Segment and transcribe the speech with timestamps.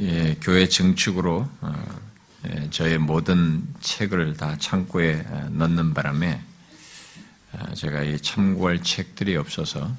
[0.00, 2.00] 예, 교회 증축으로 어,
[2.48, 6.40] 예, 저의 모든 책을 다 창고에 어, 넣는 바람에
[7.52, 9.90] 어, 제가 이 참고할 책들이 없어서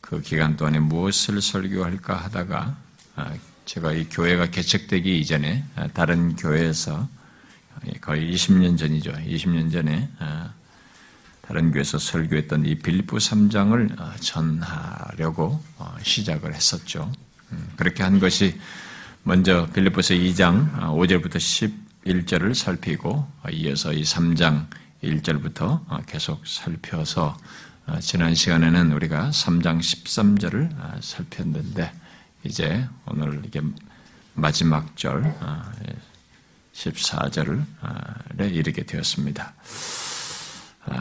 [0.00, 2.76] 그 기간 동안에 무엇을 설교할까 하다가
[3.64, 7.08] 제가 이 교회가 개척되기 이전에 다른 교회에서
[8.00, 9.12] 거의 20년 전이죠.
[9.12, 10.10] 20년 전에
[11.40, 15.62] 다른 교회에서 설교했던 이 빌립보 3장을 전하려고
[16.02, 17.10] 시작을 했었죠.
[17.52, 18.58] 음, 그렇게 한 것이
[19.24, 21.74] 먼저 빌립보서 2장 5절부터 아,
[22.04, 24.66] 11절을 살피고 아, 이어서 이 3장
[25.02, 27.36] 1절부터 아, 계속 살펴서
[28.00, 31.92] 지난 시간에는 우리가 3장 13절을 살폈는데
[32.44, 33.60] 이제 오늘 이게
[34.34, 35.34] 마지막 절
[36.74, 37.64] 14절을
[38.38, 39.52] 이르게 되었습니다.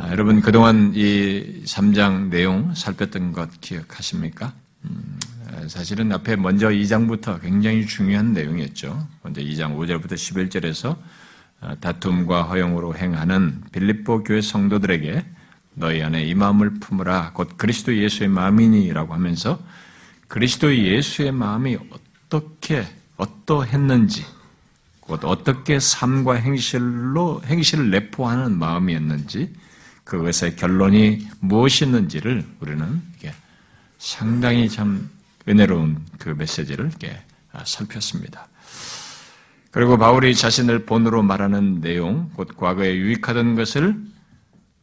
[0.10, 4.54] 여러분 그동안 이 3장 내용 살폈던 것 기억하십니까?
[4.86, 5.20] 음,
[5.68, 9.08] 사실은 앞에 먼저 2장부터 굉장히 중요한 내용이었죠.
[9.24, 10.98] 먼저 2장 5절부터 11절에서
[11.62, 15.26] 어, 다툼과 허용으로 행하는 빌립보 교회 성도들에게
[15.76, 19.60] 너희 안에 이 마음을 품으라 곧 그리스도 예수의 마음이니라고 하면서
[20.28, 22.86] 그리스도 예수의 마음이 어떻게
[23.18, 24.26] 어떠했는지
[25.00, 29.54] 곧 어떻게 삶과 행실로 행실을 내포하는 마음이었는지
[30.04, 33.02] 그것의 결론이 무엇이었는지를 우리는
[34.02, 35.08] 상당히 참
[35.52, 37.22] 은혜로운 그 메시지를 이렇게
[37.52, 38.48] 아, 살폈습니다.
[39.72, 43.96] 그리고 바울이 자신을 본으로 말하는 내용, 곧 과거에 유익하던 것을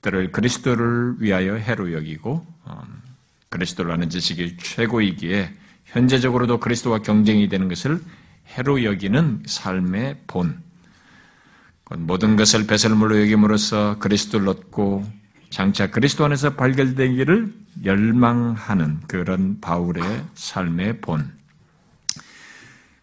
[0.01, 2.75] 들을 그리스도를 위하여 해로 여기고 음,
[3.49, 5.53] 그리스도를 아는 지식이 최고이기에
[5.87, 8.01] 현재적으로도 그리스도와 경쟁이 되는 것을
[8.49, 10.63] 해로 여기는 삶의 본.
[11.91, 15.11] 모든 것을 배설물로 여김으로써 그리스도를 얻고
[15.51, 17.53] 장차 그리스도 안에서 발견되기를
[17.85, 20.03] 열망하는 그런 바울의
[20.35, 21.33] 삶의 본.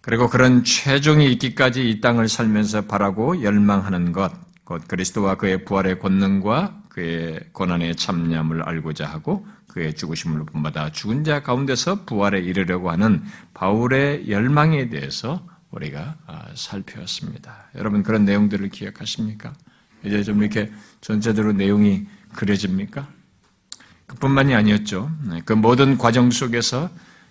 [0.01, 4.31] 그리고 그런 최종이 있기까지 이 땅을 살면서 바라고 열망하는 것,
[4.63, 11.41] 곧 그리스도와 그의 부활의 권능과 그의 고난의 참념을 알고자 하고 그의 죽으심을 본받아 죽은 자
[11.41, 13.23] 가운데서 부활에 이르려고 하는
[13.53, 17.65] 바울의 열망에 대해서 우리가 아, 살펴봤습니다.
[17.75, 19.53] 여러분 그런 내용들을 기억하십니까?
[20.03, 22.05] 이제 좀 이렇게 전체적으로 내용이
[22.35, 23.07] 그려집니까?
[24.07, 25.11] 그뿐만이 아니었죠.
[25.29, 26.89] 네, 그 모든 과정 속에서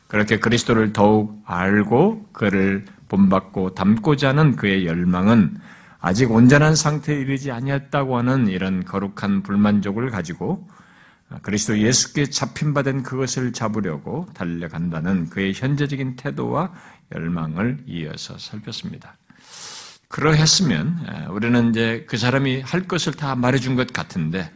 [0.09, 5.57] 그렇게 그리스도를 더욱 알고 그를 본받고 닮고자 하는 그의 열망은
[6.01, 10.69] 아직 온전한 상태에 이르지 아니었다고 하는 이런 거룩한 불만족을 가지고
[11.43, 16.73] 그리스도 예수께 잡힌 바 된 그것을 잡으려고 달려간다는 그의 현재적인 태도와
[17.15, 19.17] 열망을 이어서 살폈습니다.
[20.09, 24.51] 그러했으면 우리는 이제 그 사람이 할 것을 다 말해준 것 같은데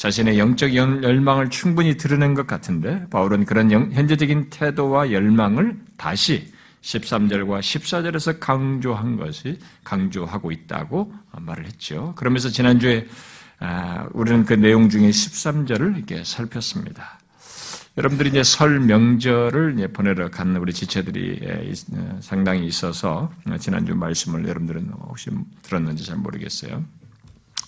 [0.00, 6.50] 자신의 영적 열망을 충분히 드러낸 것 같은데 바울은 그런 현재적인 태도와 열망을 다시
[6.80, 12.14] 13절과 14절에서 강조한 것이 강조하고 있다고 말을 했죠.
[12.16, 13.06] 그러면서 지난주에
[13.58, 17.20] 아, 우리는 그 내용 중에 13절을 이렇게 살폈습니다.
[17.98, 24.92] 여러분들이 이제 설 명절을 보내러 간 우리 지체들이 예, 어, 상당히 있어서 지난주 말씀을 여러분들은
[25.08, 25.28] 혹시
[25.60, 26.82] 들었는지 잘 모르겠어요.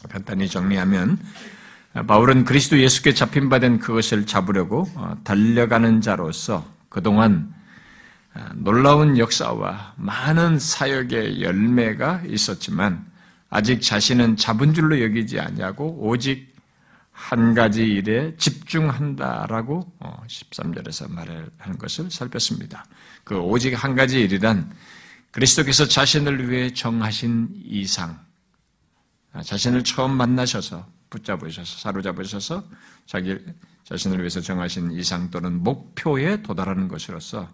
[0.09, 1.19] 간단히 정리하면
[1.95, 7.53] 바울은 그리스도 예수께 잡힌 바 된 그것을 잡으려고 어, 달려가는 자로서 그동안
[8.35, 13.05] 어, 놀라운 역사와 많은 사역의 열매가 있었지만
[13.51, 16.51] 아직 자신은 잡은 줄로 여기지 않냐고 오직
[17.11, 22.87] 한 가지 일에 집중한다라고 13절에서 어, 말을 하는 것을 살폈습니다.
[23.23, 24.73] 그 오직 한 가지 일이란
[25.31, 28.19] 그리스도께서 자신을 위해 정하신 이상,
[29.43, 32.65] 자신을 처음 만나셔서 붙잡으셔서 사로잡으셔서
[33.07, 33.39] 자기
[33.85, 37.49] 자신을 위해서 정하신 이상 또는 목표에 도달하는 것으로서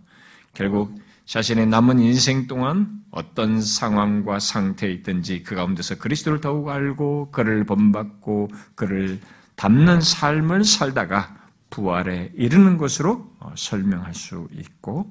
[0.54, 7.64] 결국 자신의 남은 인생 동안 어떤 상황과 상태에 있든지 그 가운데서 그리스도를 더욱 알고 그를
[7.64, 9.20] 본받고 그를
[9.56, 11.36] 담는 삶을 살다가
[11.70, 15.10] 부활에 이르는 것으로 어, 설명할 수 있고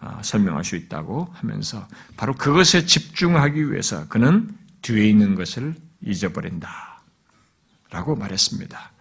[0.00, 6.91] 어, 설명할 수 있다고 하면서 바로 그것에 집중하기 위해서 그는 뒤에 있는 것을 잊어버린다.
[7.92, 8.92] 라고 말했습니다.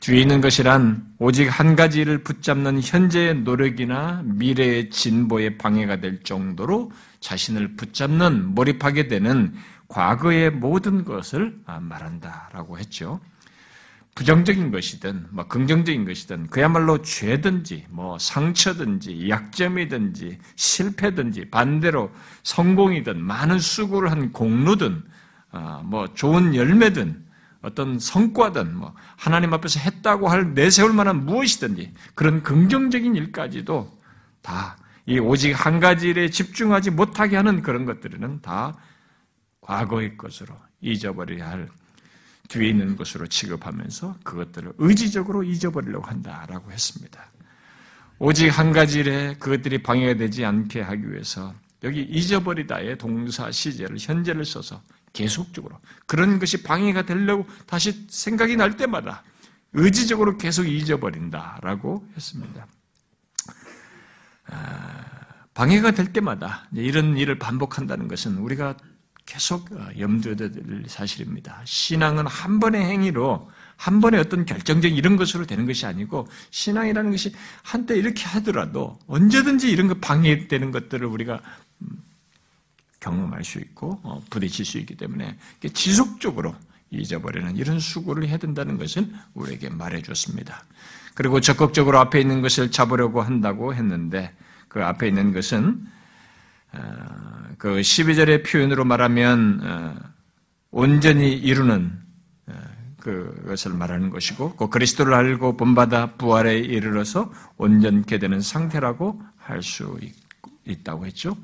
[0.00, 7.76] 뒤에 있는 것이란 오직 한 가지를 붙잡는 현재의 노력이나 미래의 진보에 방해가 될 정도로 자신을
[7.76, 9.54] 붙잡는 몰입하게 되는
[9.88, 13.20] 과거의 모든 것을 말한다라고 했죠.
[14.14, 22.12] 부정적인 것이든 뭐 긍정적인 것이든 그야말로 죄든지 뭐 상처든지 약점이든지 실패든지 반대로
[22.44, 25.02] 성공이든 많은 수고를 한 공로든
[25.50, 27.23] 아, 뭐 좋은 열매든
[27.64, 33.98] 어떤 성과든 뭐 하나님 앞에서 했다고 할 내세울 만한 무엇이든지 그런 긍정적인 일까지도
[34.42, 34.76] 다
[35.06, 38.76] 이 오직 한 가지 일에 집중하지 못하게 하는 그런 것들은 다
[39.60, 41.68] 과거의 것으로 잊어버려야 할
[42.48, 47.26] 뒤에 있는 것으로 취급하면서 그것들을 의지적으로 잊어버리려고 한다라고 했습니다.
[48.18, 51.52] 오직 한 가지 일에 그것들이 방해가 되지 않게 하기 위해서
[51.82, 54.82] 여기 잊어버리다의 동사 시제를 현재를 써서
[55.14, 59.22] 계속적으로 그런 것이 방해가 되려고 다시 생각이 날 때마다
[59.72, 62.66] 의지적으로 계속 잊어버린다라고 했습니다.
[64.46, 65.04] 아,
[65.54, 68.76] 방해가 될 때마다 이런 일을 반복한다는 것은 우리가
[69.26, 70.52] 계속 어, 염두에 될
[70.86, 71.62] 사실입니다.
[71.64, 77.34] 신앙은 한 번의 행위로 한 번의 어떤 결정적 이런 것으로 되는 것이 아니고 신앙이라는 것이
[77.62, 81.40] 한때 이렇게 하더라도 언제든지 이런 거 방해되는 것들을 우리가 음,
[83.04, 85.36] 경험할 수 있고 어, 부딪힐 수 있기 때문에
[85.74, 86.54] 지속적으로
[86.90, 90.64] 잊어버리는 이런 수고를 해야 된다는 것을 우리에게 말해줬습니다.
[91.14, 94.32] 그리고 적극적으로 앞에 있는 것을 잡으려고 한다고 했는데
[94.68, 95.86] 그 앞에 있는 것은
[96.72, 96.80] 어,
[97.58, 99.94] 그 12절의 표현으로 말하면 어,
[100.70, 101.92] 온전히 이루는
[102.46, 102.52] 어,
[103.00, 109.98] 그것을 말하는 것이고 그 그리스도를 알고 본받아 부활에 이르러서 온전케 되는 상태라고 할 수
[110.66, 111.36] 있다고 했죠.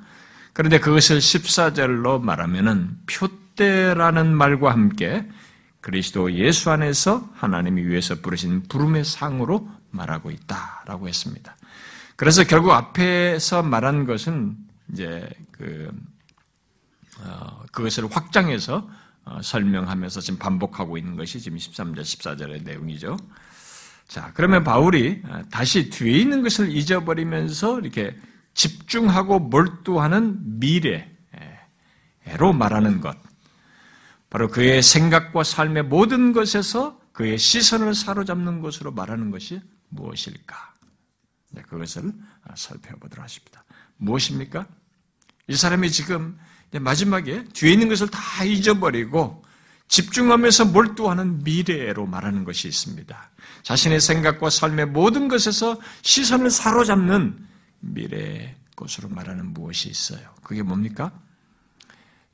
[0.60, 5.26] 그런데 그것을 14절로 말하면은 표대라는 말과 함께
[5.80, 11.56] 그리스도 예수 안에서 하나님이 위해서 부르신 부름의 상으로 말하고 있다라고 했습니다.
[12.14, 14.54] 그래서 결국 앞에서 말한 것은
[14.92, 15.90] 이제 그
[17.24, 18.86] 어, 그것을 확장해서
[19.24, 23.16] 어, 설명하면서 지금 반복하고 있는 것이 지금 13절, 14절의 내용이죠.
[24.08, 28.14] 자, 그러면 바울이 어, 다시 뒤에 있는 것을 잊어버리면서 이렇게
[28.54, 33.16] 집중하고 몰두하는 미래로 말하는 것.
[34.28, 40.74] 바로 그의 생각과 삶의 모든 것에서 그의 시선을 사로잡는 것으로 말하는 것이 무엇일까?
[41.66, 42.12] 그것을
[42.54, 43.64] 살펴보도록 하십니다.
[43.96, 44.66] 무엇입니까?
[45.48, 46.38] 이 사람이 지금
[46.72, 49.44] 마지막에 뒤에 있는 것을 다 잊어버리고
[49.88, 53.30] 집중하면서 몰두하는 미래로 말하는 것이 있습니다.
[53.64, 57.49] 자신의 생각과 삶의 모든 것에서 시선을 사로잡는
[57.80, 60.20] 미래의 것으로 말하는 무엇이 있어요.
[60.42, 61.12] 그게 뭡니까?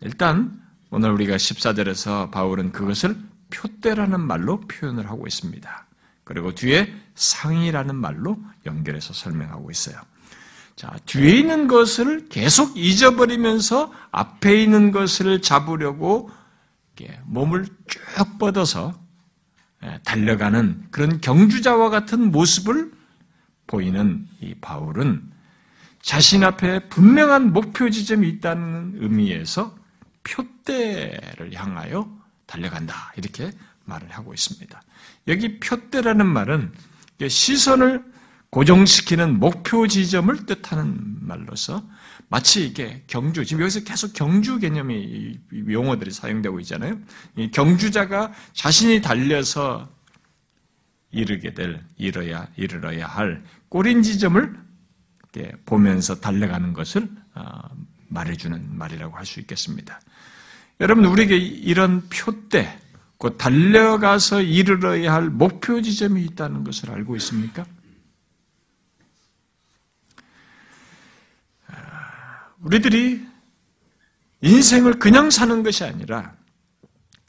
[0.01, 0.61] 일단
[0.91, 3.17] 오늘 우리가 14절에서 바울은 그것을
[3.51, 5.87] 표대라는 말로 표현을 하고 있습니다.
[6.25, 9.97] 그리고 뒤에 상이라는 말로 연결해서 설명하고 있어요.
[10.75, 16.31] 자, 뒤에 있는 것을 계속 잊어버리면서 앞에 있는 것을 잡으려고
[17.25, 18.95] 몸을 쭉 뻗어서
[19.83, 22.93] 예, 달려가는 그런 경주자와 같은 모습을
[23.67, 25.31] 보이는 이 바울은
[26.07, 29.77] 자신 앞에 분명한 목표 지점이 있다는 의미에서
[30.23, 32.09] 표대를 향하여
[32.47, 33.13] 달려간다.
[33.17, 33.51] 이렇게
[33.87, 34.81] 말을 하고 있습니다.
[35.27, 36.73] 여기 표대라는 말은
[37.29, 38.05] 시선을
[38.51, 41.83] 고정시키는 목표 지점을 뜻하는 말로서
[42.29, 47.01] 마치 이게 경주, 지금 여기서 계속 경주 개념이 용어들이 사용되고 있잖아요.
[47.37, 49.89] 이 경주자가 자신이 달려서
[51.11, 54.66] 이르게 될, 이뤄야, 이르러야 할 꼬린 지점을
[55.65, 57.61] 보면서 달려가는 것을 어,
[58.09, 60.01] 말해주는 말이라고 할 수 있겠습니다.
[60.81, 62.79] 여러분, 우리에게 이런 표대,
[63.19, 67.65] 곧 달려가서 이르러야 할 목표 지점이 있다는 것을 알고 있습니까?
[72.61, 73.25] 우리들이
[74.41, 76.35] 인생을 그냥 사는 것이 아니라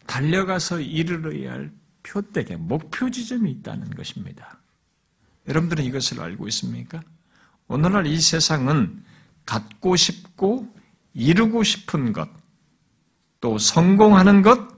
[0.06, 1.72] 달려가서 이르러야 할
[2.04, 4.60] 표대에 목표 지점이 있다는 것입니다.
[5.48, 7.02] 여러분들은 이것을 알고 있습니까?
[7.68, 9.04] 오늘날 이 세상은
[9.46, 10.74] 갖고 싶고
[11.14, 12.30] 이루고 싶은 것,
[13.42, 14.78] 또 성공하는 것,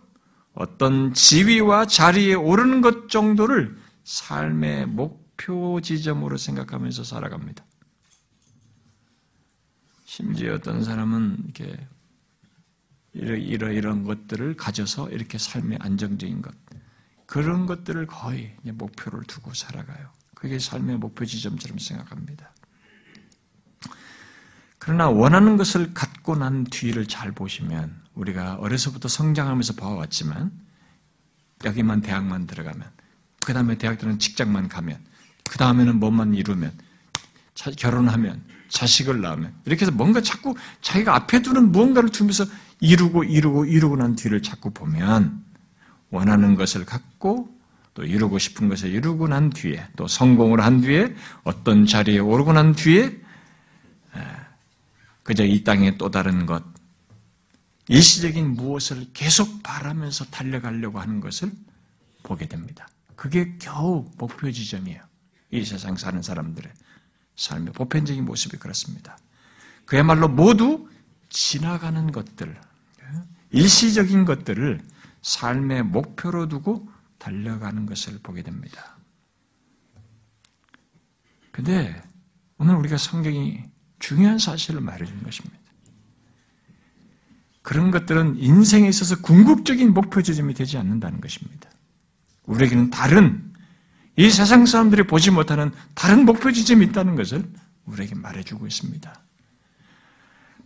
[0.53, 7.63] 어떤 지위와 자리에 오르는 것 정도를 삶의 목표 지점으로 생각하면서 살아갑니다.
[10.05, 11.87] 심지어 어떤 사람은 이렇게
[13.13, 16.53] 이러, 이런 것들을 가져서 이렇게 삶의 안정적인 것
[17.25, 20.09] 그런 것들을 거의 목표를 두고 살아가요.
[20.33, 22.51] 그게 삶의 목표 지점처럼 생각합니다.
[24.89, 30.49] 그러나 원하는 것을 갖고 난 뒤를 잘 보시면 우리가 어려서부터 성장하면서 봐왔지만
[31.63, 32.89] 여기만 대학만 들어가면
[33.39, 34.97] 그 다음에 대학 들은 직장만 가면
[35.47, 36.71] 그 다음에는 뭐만 이루면
[37.77, 42.45] 결혼하면 자식을 낳으면 이렇게 해서 뭔가 자꾸 자기가 앞에 두는 무언가를 두면서
[42.79, 45.43] 이루고 이루고 이루고 난 뒤를 자꾸 보면
[46.09, 47.47] 원하는 것을 갖고
[47.93, 52.73] 또 이루고 싶은 것을 이루고 난 뒤에 또 성공을 한 뒤에 어떤 자리에 오르고 난
[52.73, 53.28] 뒤에
[55.29, 56.63] 그저 이 땅의 또 다른 것
[57.87, 61.51] 일시적인 무엇을 계속 바라면서 달려가려고 하는 것을
[62.23, 62.87] 보게 됩니다.
[63.15, 65.03] 그게 겨우 목표 지점이에요.
[65.51, 66.73] 이 세상 사는 사람들의
[67.35, 69.19] 삶의 보편적인 모습이 그렇습니다.
[69.85, 70.89] 그야말로 모두
[71.29, 72.59] 지나가는 것들,
[73.51, 74.81] 일시적인 것들을
[75.21, 78.97] 삶의 목표로 두고 달려가는 것을 보게 됩니다.
[81.51, 82.01] 근데
[82.57, 83.69] 오늘 우리가 성경이
[83.99, 85.57] 중요한 사실을 말해주는 것입니다.
[87.61, 91.69] 그런 것들은 인생에 있어서 궁극적인 목표 지점이 되지 않는다는 것입니다.
[92.45, 93.53] 우리에게는 다른
[94.15, 97.47] 이 세상 사람들이 보지 못하는 다른 목표 지점이 있다는 것을
[97.85, 99.13] 우리에게 말해주고 있습니다.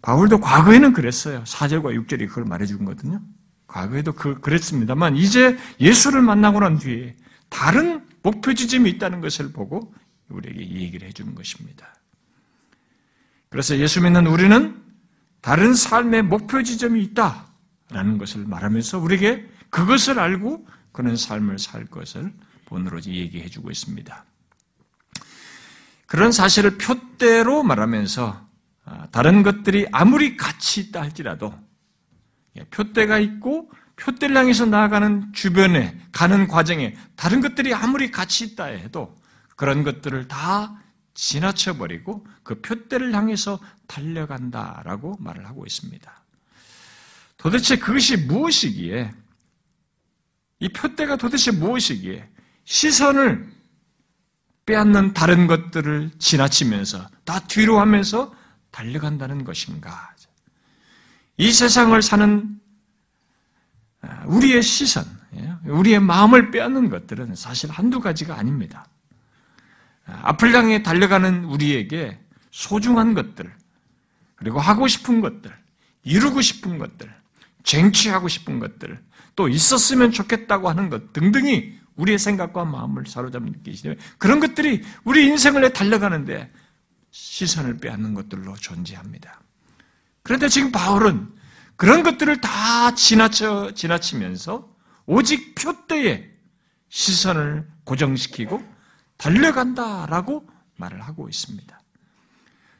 [0.02, 1.44] 바울도 과거에는 그랬어요.
[1.44, 3.22] 4절과 6절이 그걸 말해준 거거든요.
[3.68, 7.16] 과거에도 그, 그랬습니다만, 이제 예수를 만나고 난 뒤에
[7.50, 9.94] 다른 목표 지점이 있다는 것을 보고
[10.30, 11.94] 우리에게 얘기를 해주는 것입니다.
[13.54, 14.82] 그래서 예수 믿는 우리는
[15.40, 22.34] 다른 삶의 목표 지점이 있다라는 것을 말하면서 우리에게 그것을 알고 그런 삶을 살 것을
[22.66, 24.26] 본으로 얘기해 주고 있습니다.
[26.08, 28.44] 그런 사실을 표대로 말하면서
[28.86, 31.54] 아, 다른 것들이 아무리 가치 있다 할지라도
[32.58, 39.16] 예, 표대가 있고 표대를 향해서 나아가는 주변에 가는 과정에 다른 것들이 아무리 가치 있다 해도
[39.56, 40.83] 그런 것들을 다
[41.14, 46.24] 지나쳐버리고 그 표대를 향해서 달려간다라고 말을 하고 있습니다.
[47.38, 49.12] 도대체 그것이 무엇이기에
[50.60, 52.30] 이 표대가 도대체 무엇이기에
[52.66, 53.52] 시선을
[54.66, 58.34] 빼앗는 다른 것들을 지나치면서 다 뒤로 하면서
[58.72, 60.14] 달려간다는 것인가?
[61.38, 62.60] 이 세상을 사는
[64.02, 65.06] 아, 우리의 시선,
[65.36, 68.86] 예, 우리의 마음을 빼앗는 것들은 사실 한두 가지가 아닙니다.
[70.06, 72.20] 아, 앞을 향해 달려가는 우리에게
[72.52, 73.52] 소중한 것들,
[74.36, 75.52] 그리고 하고 싶은 것들,
[76.04, 77.14] 이루고 싶은 것들,
[77.64, 79.00] 쟁취하고 싶은 것들,
[79.36, 85.26] 또 있었으면 좋겠다고 하는 것 등등이 우리의 생각과 마음을 사로잡는 것이기 때문에 그런 것들이 우리
[85.26, 86.50] 인생을 달려가는데
[87.12, 89.42] 시선을 빼앗는 것들로 존재합니다.
[90.24, 91.30] 그런데 지금 바울은
[91.76, 94.70] 그런 것들을 다 지나쳐, 지나치면서
[95.06, 96.30] 오직 표대에
[96.90, 98.73] 시선을 고정시키고
[99.24, 101.80] 달려간다라고 말을 하고 있습니다.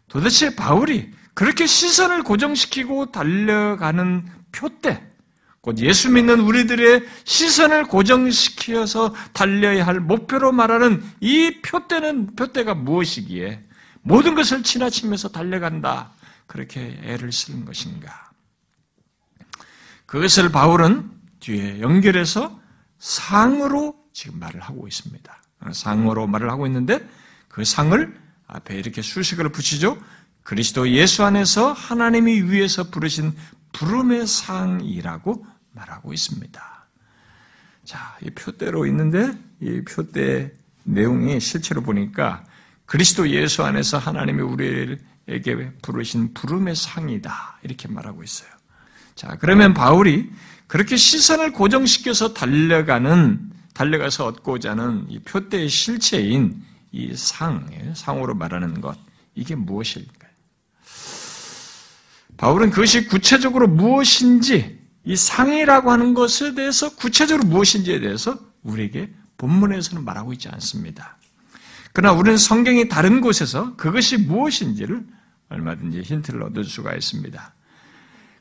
[0.10, 5.10] 도대체 바울이 그렇게 시선을 고정시키고 달려가는 표대,
[5.62, 13.64] 곧 예수 믿는 우리들의 시선을 고정시켜서 달려야 할 목표로 말하는 이 표대는 표대가 무엇이기에
[14.02, 16.12] 모든 것을 지나치면서 달려간다.
[16.46, 18.32] 그렇게 애를 쓰는 것인가?
[20.06, 21.10] 그것을 바울은
[21.40, 22.60] 뒤에 연결해서
[23.00, 25.43] 상으로 지금 말을 하고 있습니다.
[25.72, 27.08] 상으로 말을 하고 있는데
[27.48, 28.16] 그 상을
[28.48, 29.98] 앞에 이렇게 수식을 붙이죠.
[30.44, 33.34] 그리스도 예수 안에서 하나님이 위에서 부르신
[33.72, 36.86] 부름의 상이라고 말하고 있습니다.
[37.86, 40.52] 자, 이 표대로 있는데 이 표대
[40.84, 42.44] 내용이 실제로 보니까
[42.86, 47.60] 그리스도 예수 안에서 하나님이 우리에게 부르신 부름의 상이다.
[47.64, 48.50] 이렇게 말하고 있어요.
[49.16, 50.30] 자, 그러면 바울이
[50.68, 58.98] 그렇게 시선을 고정시켜서 달려가는, 달려가서 얻고자 하는 이 표대의 실체인 이 상, 상으로 말하는 것,
[59.36, 60.32] 이게 무엇일까요?
[62.38, 70.34] 바울은 그것이 구체적으로 무엇인지, 이 상이라고 하는 것에 대해서 구체적으로 무엇인지에 대해서 우리에게 본문에서는 말하고
[70.34, 71.18] 있지 않습니다.
[71.94, 75.06] 그러나 우리는 성경이 다른 곳에서 그것이 무엇인지를
[75.50, 77.54] 얼마든지 힌트를 얻을 수가 있습니다.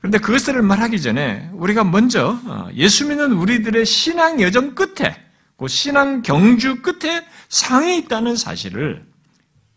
[0.02, 5.16] 그런데 그것을 말하기 전에 우리가 먼저 어, 예수 믿는 우리들의 신앙 여정 끝에,
[5.56, 9.04] 그 신앙 경주 끝에 상이 있다는 사실을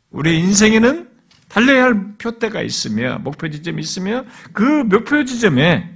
[0.10, 1.08] 우리 인생에는
[1.48, 5.94] 달려야 할 표대가 있으며 목표 지점이 있으며 그 목표 지점의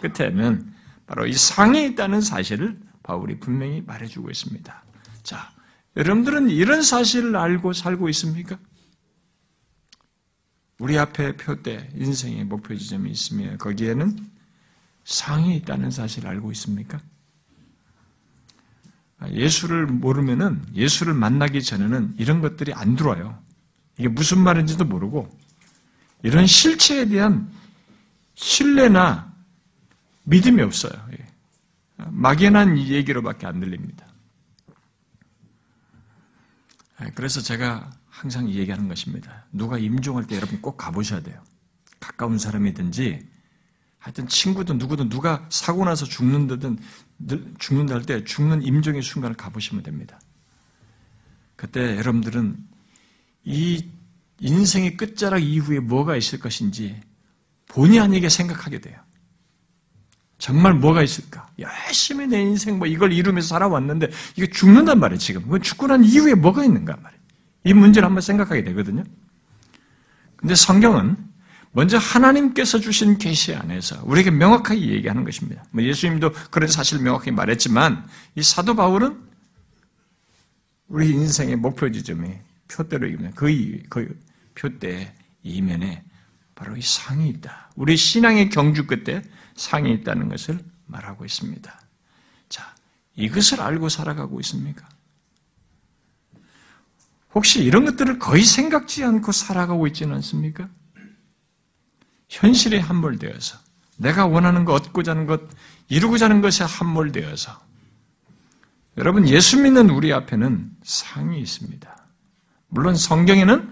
[0.00, 0.72] 끝에는
[1.08, 4.84] 바로 이 상이 있다는 사실을 바울이 분명히 말해주고 있습니다.
[5.24, 5.50] 자,
[5.96, 8.56] 여러분들은 이런 사실을 알고 살고 있습니까?
[10.78, 14.30] 우리 앞에 표대, 인생의 목표 지점이 있으며 거기에는
[15.04, 17.00] 상이 있다는 사실을 알고 있습니까?
[19.30, 23.38] 예수를 모르면은 예수를 만나기 전에는 이런 것들이 안 들어와요.
[23.98, 25.30] 이게 무슨 말인지도 모르고
[26.22, 27.50] 이런 실체에 대한
[28.34, 29.32] 신뢰나
[30.24, 30.92] 믿음이 없어요.
[31.12, 31.26] 예.
[31.96, 34.06] 막연한 얘기로밖에 안 들립니다.
[37.02, 39.44] 예, 그래서 제가 항상 얘기하는 것입니다.
[39.52, 41.42] 누가 임종할 때 여러분 꼭 가보셔야 돼요.
[41.98, 43.26] 가까운 사람이든지
[43.98, 46.78] 하여튼 친구든 누구든 누가 사고 나서 죽는다든
[47.58, 50.20] 죽는다 할 때 죽는 임종의 순간을 가보시면 됩니다.
[51.56, 52.56] 그때 여러분들은
[53.44, 53.88] 이
[54.38, 57.00] 인생의 끝자락 이후에 뭐가 있을 것인지
[57.68, 59.00] 본의 아니게 생각하게 돼요.
[60.38, 61.48] 정말 뭐가 있을까?
[61.58, 65.60] 열심히 내 인생 뭐 이걸 이루면서 살아왔는데 이게 죽는단 말이에요, 지금.
[65.60, 67.23] 죽고 난 이후에 뭐가 있는가 말이에요.
[67.64, 69.04] 이 문제를 한번 생각하게 되거든요.
[70.36, 71.16] 근데 성경은
[71.72, 75.64] 먼저 하나님께서 주신 계시 안에서 우리에게 명확하게 얘기하는 것입니다.
[75.70, 78.06] 뭐 예수님도 그런 사실을 명확히 말했지만
[78.36, 79.20] 이 사도 바울은
[80.88, 82.30] 우리 인생의 목표 지점이
[82.68, 84.16] 표대로 이기면 그, 그
[84.54, 86.04] 표대 이면에
[86.54, 87.70] 바로 이 상이 있다.
[87.74, 89.22] 우리 신앙의 경주 끝에
[89.56, 91.80] 상이 있다는 것을 말하고 있습니다.
[92.48, 92.74] 자,
[93.16, 94.88] 이것을 알고 살아가고 있습니까?
[97.34, 100.68] 혹시 이런 것들을 거의 생각지 않고 살아가고 있지는 않습니까?
[102.28, 103.58] 현실에 함몰되어서
[103.96, 105.40] 내가 원하는 것, 얻고자 하는 것,
[105.88, 107.60] 이루고자 하는 것에 함몰되어서
[108.98, 112.06] 여러분 예수 믿는 우리 앞에는 상이 있습니다.
[112.68, 113.68] 물론 성경에는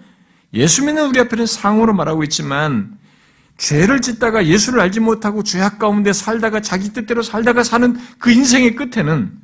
[0.54, 2.98] 예수 믿는 우리 앞에는 상으로 말하고 있지만
[3.56, 9.41] 죄를 짓다가 예수를 알지 못하고 죄악 가운데 살다가 자기 뜻대로 살다가 사는 그 인생의 끝에는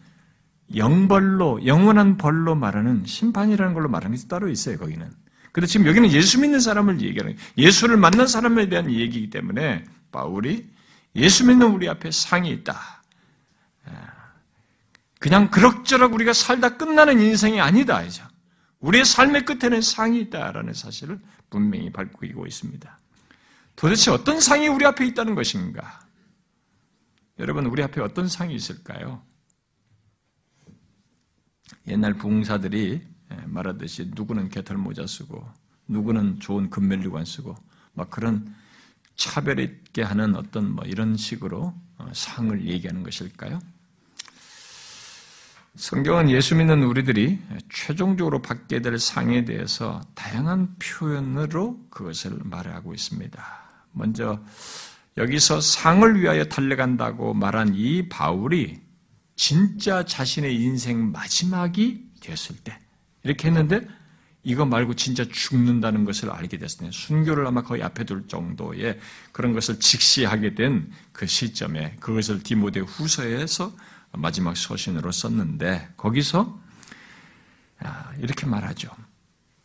[0.74, 4.78] 영벌로 영원한 벌로 말하는 심판이라는 걸로 말하는 게 따로 있어요.
[4.78, 5.10] 거기는.
[5.52, 10.68] 근데 지금 여기는 예수 믿는 사람을 얘기하는 예수를 만난 사람에 대한 얘기이기 때문에 바울이
[11.16, 13.02] 예수 믿는 우리 앞에 상이 있다.
[15.18, 18.02] 그냥 그럭저럭 우리가 살다 끝나는 인생이 아니다.
[18.02, 18.24] 이죠.
[18.80, 21.18] 우리의 삶의 끝에는 상이 있다라는 사실을
[21.50, 22.98] 분명히 밝히고 있습니다.
[23.74, 26.00] 도대체 어떤 상이 우리 앞에 있다는 것인가?
[27.38, 29.22] 여러분, 우리 앞에 어떤 상이 있을까요?
[31.88, 33.00] 옛날 부흥사들이
[33.46, 35.44] 말하듯이 누구는 개털 모자 쓰고
[35.88, 37.54] 누구는 좋은 금멜류관 쓰고
[37.94, 38.54] 막 그런
[39.16, 43.58] 차별 있게 하는 어떤 뭐 이런 식으로 어, 상을 얘기하는 것일까요?
[45.74, 47.38] 성경은 예수 믿는 우리들이
[47.72, 53.44] 최종적으로 받게 될 상에 대해서 다양한 표현으로 그것을 말하고 있습니다.
[53.92, 54.40] 먼저
[55.16, 58.80] 여기서 상을 위하여 달려간다고 말한 이 바울이
[59.38, 62.76] 진짜 자신의 인생 마지막이 되었을 때
[63.22, 63.86] 이렇게 했는데
[64.42, 68.98] 이거 말고 진짜 죽는다는 것을 알게 됐을 때 순교를 아마 거의 앞에 둘 정도의
[69.32, 73.74] 그런 것을 직시하게 된 그 시점에 그것을 디모데 후서에서
[74.12, 76.60] 마지막 서신으로 썼는데 거기서
[77.80, 78.88] 아, 이렇게 말하죠.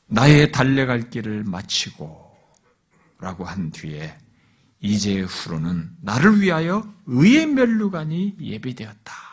[0.07, 2.36] 나의 달려갈 길을 마치고
[3.19, 4.17] 라고 한 뒤에
[4.81, 9.33] 이제 후로는 나를 위하여 의의 멸류관이 예비되었다.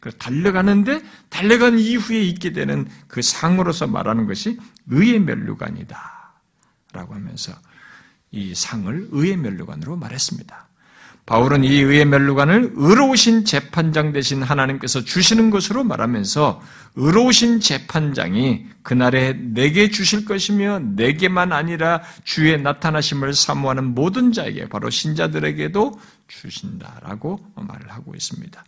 [0.00, 4.58] 그래서 달려가는데 달려간 이후에 있게 되는 그 상으로서 말하는 것이
[4.88, 6.20] 의의 멸류관이다.
[6.92, 7.52] 라고 하면서
[8.32, 10.69] 이 상을 의의 멸류관으로 말했습니다.
[11.30, 16.60] 바울은 이 의의 멸류관을 의로우신 재판장 대신 하나님께서 주시는 것으로 말하면서
[16.96, 26.00] 의로우신 재판장이 그날에 내게 주실 것이며 내게만 아니라 주의 나타나심을 사모하는 모든 자에게 바로 신자들에게도
[26.26, 28.64] 주신다라고 말을 하고 있습니다.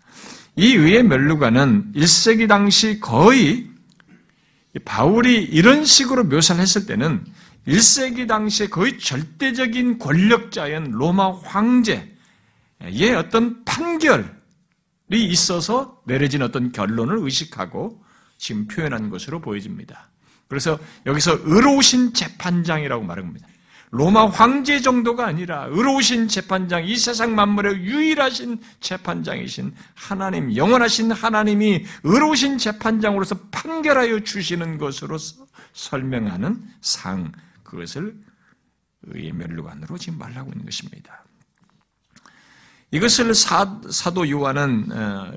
[0.55, 3.67] 이 의의 멸류관은 1세기 당시 거의
[4.85, 7.25] 바울이 이런 식으로 묘사를 했을 때는
[7.67, 12.12] 1세기 당시에 거의 절대적인 권력자인 로마 황제,
[12.91, 14.25] 예, 어떤 판결이
[15.11, 18.03] 있어서 내려진 어떤 결론을 의식하고
[18.39, 20.11] 지금 표현한 것으로 보여집니다.
[20.49, 23.47] 그래서 여기서 의로우신 재판장이라고 말한 겁니다.
[23.95, 32.57] 로마 황제 정도가 아니라 의로우신 재판장, 이 세상 만물의 유일하신 재판장이신 하나님, 영원하신 하나님이 의로우신
[32.57, 35.19] 재판장으로서 판결하여 주시는 것으로
[35.75, 38.17] 설명하는 상, 그것을
[39.03, 41.22] 의의 멸류관으로 지금 말하고 있는 것입니다.
[42.93, 43.81] 이것을 사,
[44.13, 45.33] 도 요한은 어,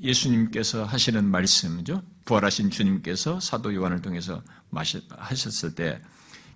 [0.00, 2.02] 예수님께서 하시는 말씀이죠.
[2.26, 6.00] 부활하신 주님께서 사도 요한을 통해서 하셨을 때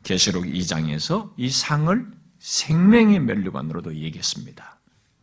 [0.03, 2.07] 계시록 2장에서 이 상을
[2.39, 4.79] 생명의 멸류관으로도 얘기했습니다.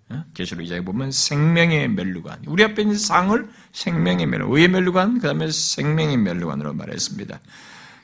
[0.09, 0.25] 어?
[0.33, 2.43] 계시록 2장에 보면 생명의 멸류관.
[2.47, 7.39] 우리 앞에 있는 상을 생명의 멸류관, 의의 멸류관, 그 다음에 생명의 멸류관으로 말했습니다.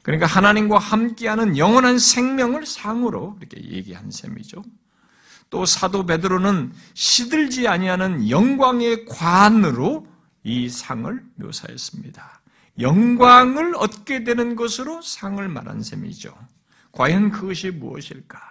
[0.03, 4.63] 그러니까 하나님과 함께하는 영원한 생명을 상으로 이렇게 얘기한 셈이죠.
[5.49, 10.07] 또 사도 베드로는 시들지 아니하는 영광의 관으로
[10.43, 12.41] 이 상을 묘사했습니다.
[12.79, 16.33] 영광을 얻게 되는 것으로 상을 말한 셈이죠.
[16.91, 18.49] 과연 그것이 무엇일까?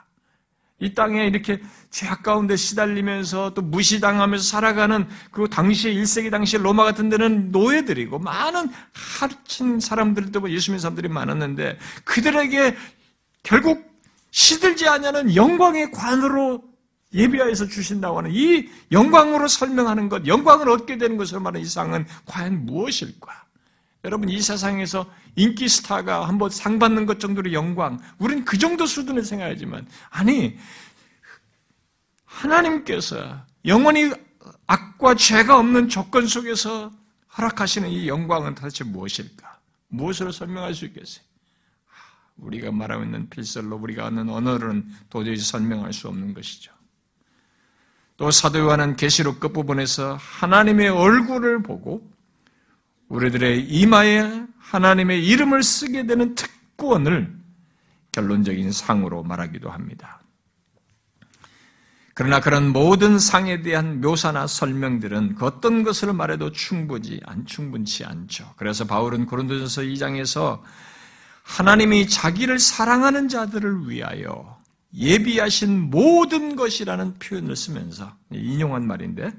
[0.80, 7.08] 이 땅에 이렇게 죄악 가운데 시달리면서 또 무시당하면서 살아가는 그 당시에 1세기 당시 로마 같은
[7.08, 12.76] 데는 노예들이고 많은 하친 사람들도 예수 믿는 사람들이 많았는데 그들에게
[13.42, 13.88] 결국
[14.30, 16.62] 시들지 않냐는 영광의 관으로
[17.12, 23.46] 예비하여서 주신다고 하는 이 영광으로 설명하는 것, 영광을 얻게 되는 것으로 말하는 이상은 과연 무엇일까?
[24.04, 29.24] 여러분, 이 세상에서 인기 스타가 한번 상 받는 것 정도로 영광, 우리는 그 정도 수준을
[29.24, 30.56] 생각하지만, 아니,
[32.24, 34.12] 하나님께서 영원히
[34.66, 36.92] 악과 죄가 없는 조건 속에서
[37.36, 39.58] 허락하시는 이 영광은 도대체 무엇일까?
[39.88, 41.24] 무엇으로 설명할 수 있겠어요?
[42.36, 46.77] 우리가 말하고 있는 필설로 우리가 아는 언어로는 도저히 설명할 수 없는 것이죠.
[48.18, 52.02] 또 사도 요한은 계시록 끝부분에서 하나님의 얼굴을 보고
[53.08, 57.32] 우리들의 이마에 하나님의 이름을 쓰게 되는 특권을
[58.12, 60.20] 결론적인 상으로 말하기도 합니다.
[62.12, 68.52] 그러나 그런 모든 상에 대한 묘사나 설명들은 그 어떤 것을 말해도 충분히 안 충분치 않죠.
[68.56, 70.60] 그래서 바울은 고린도전서 2장에서
[71.44, 74.57] 하나님이 자기를 사랑하는 자들을 위하여
[74.94, 79.32] 예비하신 모든 것이라는 표현을 쓰면서 인용한 말인데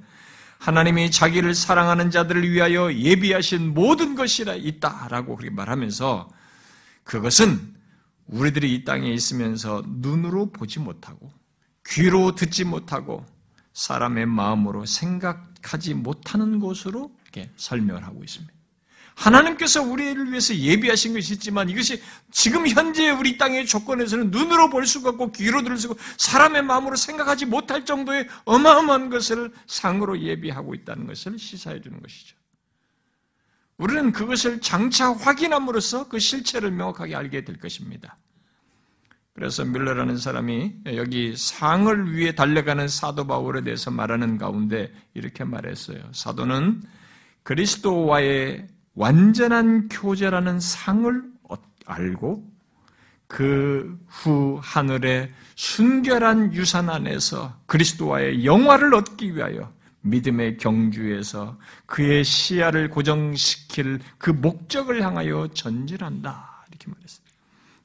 [0.59, 6.29] 하나님이 자기를 사랑하는 자들을 위하여 예비하신 모든 것이라 있다라고 그렇게 말하면서
[7.03, 7.75] 그것은
[8.27, 11.31] 우리들이 이 땅에 있으면서 눈으로 보지 못하고
[11.87, 13.25] 귀로 듣지 못하고
[13.73, 18.58] 사람의 마음으로 생각하지 못하는 것으로 이렇게 설명을 하고 있습니다.
[19.19, 22.01] 하나님께서 우리를 위해서 예비하신 것이 있지만 이것이
[22.31, 26.95] 지금 현재 우리 땅의 조건에서는 눈으로 볼 수가 없고 귀로 들을 수가 없고 사람의 마음으로
[26.95, 32.37] 생각하지 못할 정도의 어마어마한 것을 상으로 예비하고 있다는 것을 시사해 주는 것이죠.
[33.77, 38.17] 우리는 그것을 장차 확인함으로써 그 실체를 명확하게 알게 될 것입니다.
[39.33, 45.99] 그래서 밀러라는 사람이 여기 상을 위해 달려가는 사도 바울에 대해서 말하는 가운데 이렇게 말했어요.
[46.11, 46.83] 사도는
[47.43, 51.23] 그리스도와의 완전한 교제라는 상을
[51.85, 52.47] 알고
[53.27, 59.69] 그 후 하늘의 순결한 유산 안에서 그리스도와의 영화를 얻기 위하여
[60.01, 66.65] 믿음의 경주에서 그의 시야를 고정시킬 그 목적을 향하여 전진한다.
[66.69, 67.23] 이렇게 말했어요.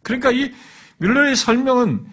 [0.02, 0.52] 그러니까 이
[0.98, 2.06] 뮬러의 설명은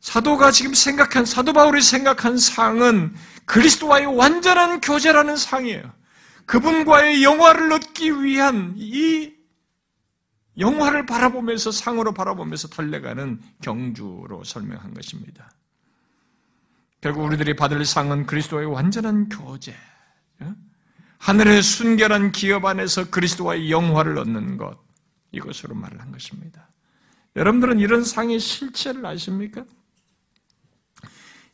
[0.00, 5.82] 사도가 지금 생각한, 사도 바울이 생각한 상은 그리스도와의 완전한 교제라는 상이에요.
[6.46, 9.34] 그분과의 영화를 얻기 위한 이
[10.58, 15.50] 영화를 바라보면서 상으로 바라보면서 달려가는 경주로 설명한 것입니다.
[17.00, 19.74] 결국 우리들이 받을 상은 그리스도와의 완전한 교제,
[20.42, 20.54] 예?
[21.18, 24.78] 하늘의 순결한 기업 안에서 그리스도와의 영화를 얻는 것,
[25.32, 26.68] 이것으로 말을 한 것입니다.
[27.34, 29.64] 여러분들은 이런 상의 실체를 아십니까?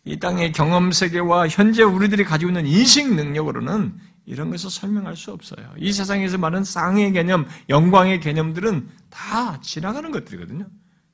[0.04, 5.72] 이 땅의 경험 세계와 현재 우리들이 가지고 있는 인식 능력으로는 이런 것을 설명할 수 없어요.
[5.76, 10.66] 이 세상에서 많은 쌍의 개념, 영광의 개념들은 다 지나가는 것들이거든요.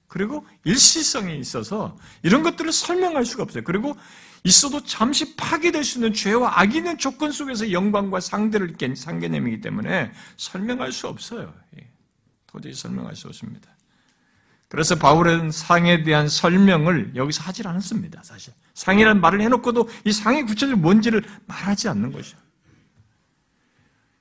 [0.07, 3.63] 그리고 일시성이 있어서 이런 것들을 설명할 수가 없어요.
[3.65, 3.97] 그리고
[4.45, 10.93] 있어도 잠시 파괴될 수 있는 죄와 악이 있는 조건 속에서 영광과 상대를 상개념이기 때문에 설명할
[10.93, 11.53] 수 없어요.
[11.79, 11.89] 예.
[12.47, 13.69] 도저히 설명할 수 없습니다.
[14.69, 18.53] 그래서 바울은 상에 대한 설명을 여기서 하질 않았습니다, 사실.
[18.75, 22.37] 상이라는 말을 해놓고도 이 상의 구체적으로 뭔지를 말하지 않는 것이죠.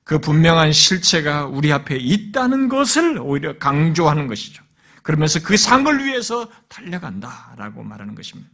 [0.07, 4.63] 그 분명한 실체가 우리 앞에 있다는 것을 오히려 강조하는 것이죠.
[5.03, 8.49] 그러면서 그 상을 위해서 달려간다라고 말하는 것입니다.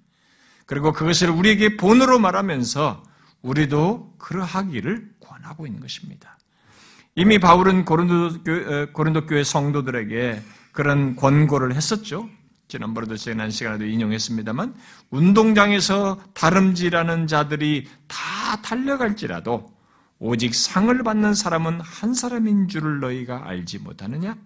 [0.66, 3.04] 그리고 그것을 우리에게 본으로 말하면서
[3.44, 6.40] 우리도 그러하기를 권하고 있는 것입니다.
[7.16, 8.40] 이미 바울은 고린도,
[8.94, 12.28] 고린도 교회 성도들에게 그런 권고를 했었죠.
[12.68, 14.74] 지난번에도 지난 시간에도 인용했습니다만
[15.12, 19.73] 운동장에서 다름질하는 자들이 다 달려갈지라도
[20.26, 24.38] 오직 상을 받는 사람은 한 사람인 줄을 너희가 알지 못하느냐?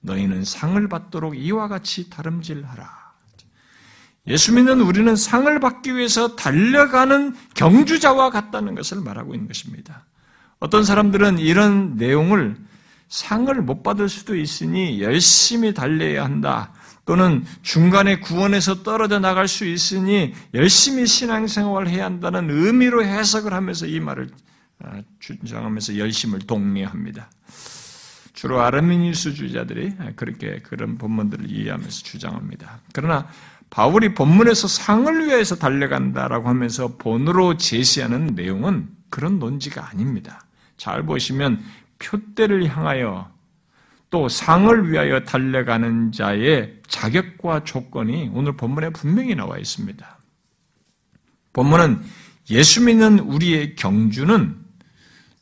[0.00, 3.04] 너희는 상을 받도록 이와 같이 다름질하라.
[4.26, 10.04] 예수 믿는 우리는 상을 받기 위해서 달려가는 경주자와 같다는 것을 말하고 있는 것입니다.
[10.58, 12.56] 어떤 사람들은 이런 내용을
[13.08, 16.72] 상을 못 받을 수도 있으니 열심히 달려야 한다.
[17.04, 24.00] 또는 중간에 구원에서 떨어져 나갈 수 있으니 열심히 신앙생활을 해야 한다는 의미로 해석을 하면서 이
[24.00, 24.53] 말을 아,
[25.20, 27.30] 주장하면서 열심을 독려합니다.
[28.32, 32.80] 주로 아르미니스 주자들이 그렇게 그런 본문들을 이해하면서 주장합니다.
[32.92, 33.28] 그러나
[33.70, 40.44] 바울이 본문에서 상을 위해서 달려간다라고 하면서 본으로 제시하는 내용은 그런 논지가 아닙니다.
[40.76, 41.62] 잘 보시면
[41.98, 43.32] 표대를 향하여
[44.10, 50.18] 또 상을 위하여 달려가는 자의 자격과 조건이 오늘 본문에 분명히 나와 있습니다.
[51.52, 52.00] 본문은
[52.50, 54.63] 예수 믿는 우리의 경주는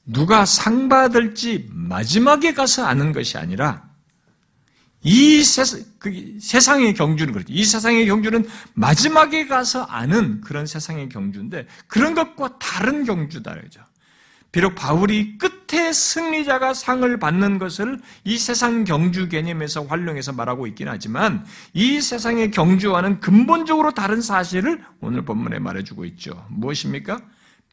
[0.05, 3.91] 누가 상 받을지 마지막에 가서 아는 것이 아니라
[5.05, 7.53] 이 세상, 그 세상의 경주는 그렇죠.
[7.53, 13.55] 이 세상의 경주는 마지막에 가서 아는 그런 세상의 경주인데 그런 것과 다른 경주다.
[13.61, 13.81] 그죠.
[14.53, 21.45] 비록 바울이 끝에 승리자가 상을 받는 것을 이 세상 경주 개념에서 활용해서 말하고 있긴 하지만
[21.73, 26.47] 이 세상의 경주와는 근본적으로 다른 사실을 오늘 본문에 말해주고 있죠.
[26.51, 27.19] 무엇입니까?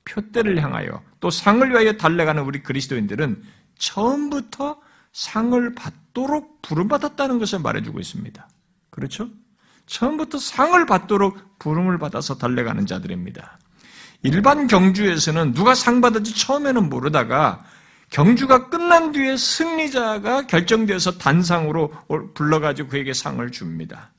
[0.09, 3.43] 표대를 향하여 또 상을 위하여 달려가는 우리 그리스도인들은
[3.77, 4.79] 처음부터
[5.13, 8.47] 상을 받도록 부름받았다는 것을 말해주고 있습니다.
[8.89, 9.29] 그렇죠?
[9.85, 13.59] 처음부터 상을 받도록 부름을 받아서 달려가는 자들입니다.
[14.23, 17.63] 일반 경주에서는 누가 상 받을지 처음에는 모르다가
[18.09, 21.91] 경주가 끝난 뒤에 승리자가 결정되어서 단상으로
[22.33, 24.11] 불러가지고 그에게 상을 줍니다.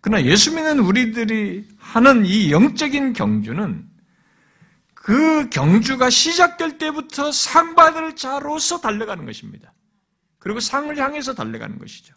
[0.00, 3.95] 그러나 예수 믿는 우리들이 하는 이 영적인 경주는
[5.06, 9.72] 그 경주가 시작될 때부터 상 받을 자로서 달려가는 것입니다.
[10.40, 12.12] 그리고 상을 향해서 달려가는 것이죠.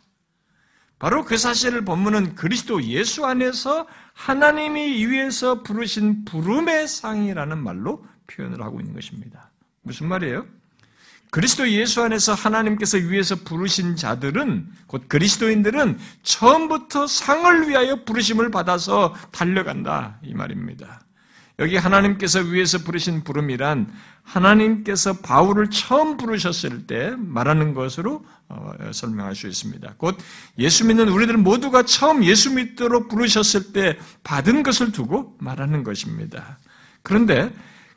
[0.98, 8.80] 바로 그 사실을 본문은 그리스도 예수 안에서 하나님이 위에서 부르신 부름의 상이라는 말로 표현을 하고
[8.80, 9.52] 있는 것입니다.
[9.84, 10.48] 무슨 말이에요?
[11.30, 20.18] 그리스도 예수 안에서 하나님께서 위에서 부르신 자들은 곧 그리스도인들은 처음부터 상을 위하여 부르심을 받아서 달려간다
[20.24, 21.02] 이 말입니다.
[21.60, 23.92] 여기 하나님께서 위에서 부르신 부름이란
[24.24, 29.96] 하나님께서 바울을 처음 부르셨을 때 말하는 것으로 어, 설명할 수 있습니다.
[29.98, 30.18] 곧
[30.58, 36.58] 예수 믿는 우리들 모두가 처음 예수 믿도록 부르셨을 때 받은 것을 두고 말하는 것입니다.
[37.04, 37.52] 그런데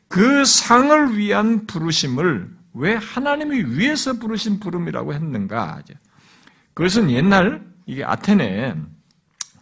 [0.08, 5.82] 그 상을 위한 부르심을 왜 하나님이 위에서 부르신 부름이라고 했는가?
[6.74, 8.74] 그것은 옛날 이게 아테네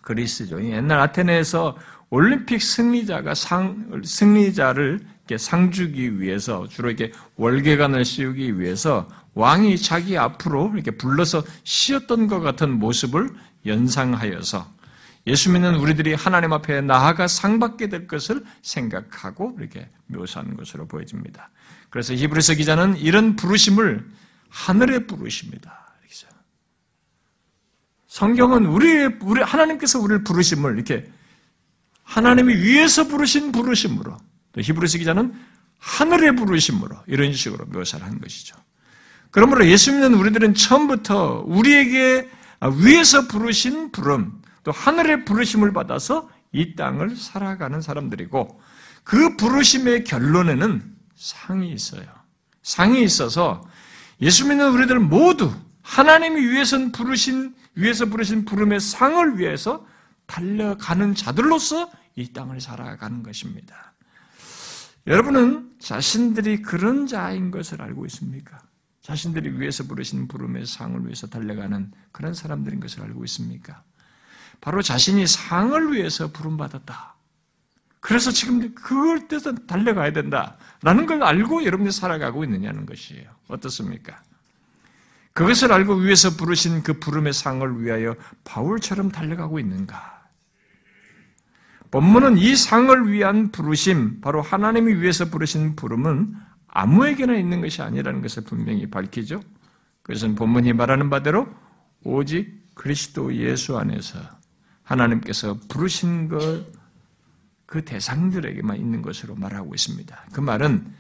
[0.01, 0.63] 그리스죠.
[0.63, 1.77] 옛날 아테네에서
[2.11, 10.19] 올림픽 승리자가 상 승리자를 이렇게 상 주기 위해서 주로 이렇게 월계관을 씌우기 위해서 왕이 자기
[10.19, 13.31] 앞으로 이렇게 불러서 씌었던 것 같은 모습을
[13.65, 14.69] 연상하여서
[15.29, 21.51] 예수 믿는 우리들이 하나님 앞에 나아가 상 받게 될 것을 생각하고 이렇게 묘사하는 것으로 보여집니다.
[21.91, 24.09] 그래서 히브리서 기자는 이런 부르심을
[24.49, 25.81] 하늘의 부르심이다.
[28.11, 31.09] 성경은 우리 우리 하나님께서 우리를 부르심을 이렇게
[32.11, 34.17] 하나님이 위에서 부르신 부르심으로
[34.53, 35.33] 또 히브리서 기자는
[35.79, 38.57] 하늘의 부르심으로 이런 식으로 묘사를 한 것이죠.
[39.31, 42.29] 그러므로 예수 믿는 우리들은 처음부터 우리에게
[42.83, 48.61] 위에서 부르신 부름, 또 하늘의 부르심을 받아서 이 땅을 살아가는 사람들이고
[49.05, 50.83] 그 부르심의 결론에는
[51.15, 52.03] 상이 있어요.
[52.65, 53.63] 상이 있어서
[54.21, 59.87] 예수 믿는 우리들 모두 하나님이 위해서 부르신 위에서 부르신 부름의 상을 위해서
[60.31, 63.95] 달려가는 자들로서 이 땅을 살아가는 것입니다.
[65.09, 68.63] 여러분은 자신들이 그런 자인 것을 알고 있습니까?
[69.03, 73.83] 자신들이 위해서 부르신 부름의 상을 위해서 달려가는 그런 사람들인 것을 알고 있습니까?
[74.61, 77.17] 바로 자신이 상을 위해서 부름받았다.
[77.99, 83.29] 그래서 지금 그걸 뜻서 달려가야 된다 라는 걸 알고 여러분이 살아가고 있느냐는 것이에요.
[83.49, 84.23] 어떻습니까?
[85.33, 88.15] 그것을 알고 위에서 부르신 그 부름의 상을 위하여
[88.45, 90.20] 바울처럼 달려가고 있는가?
[91.91, 96.35] 본문은 이 상을 위한 부르심, 바로 하나님이 위해서 부르신 부름은
[96.69, 99.41] 아무에게나 있는 것이 아니라는 것을 분명히 밝히죠.
[100.03, 101.49] 그것은 본문이 말하는 바대로
[102.05, 104.19] 오직 그리스도 예수 안에서
[104.85, 106.81] 하나님께서 부르신 것
[107.71, 110.27] 그 대상들에게만 있는 것으로 말하고 있습니다.
[110.33, 110.93] 그 말은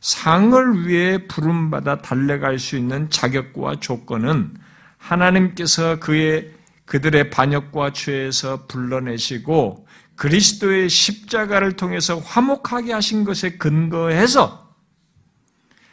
[0.00, 4.54] 상을 위해 부름받아 달려갈 수 있는 자격과 조건은
[4.96, 6.50] 하나님께서 그의
[6.86, 14.74] 그들의 반역과 죄에서 불러내시고 그리스도의 십자가를 통해서 화목하게 하신 것에 근거해서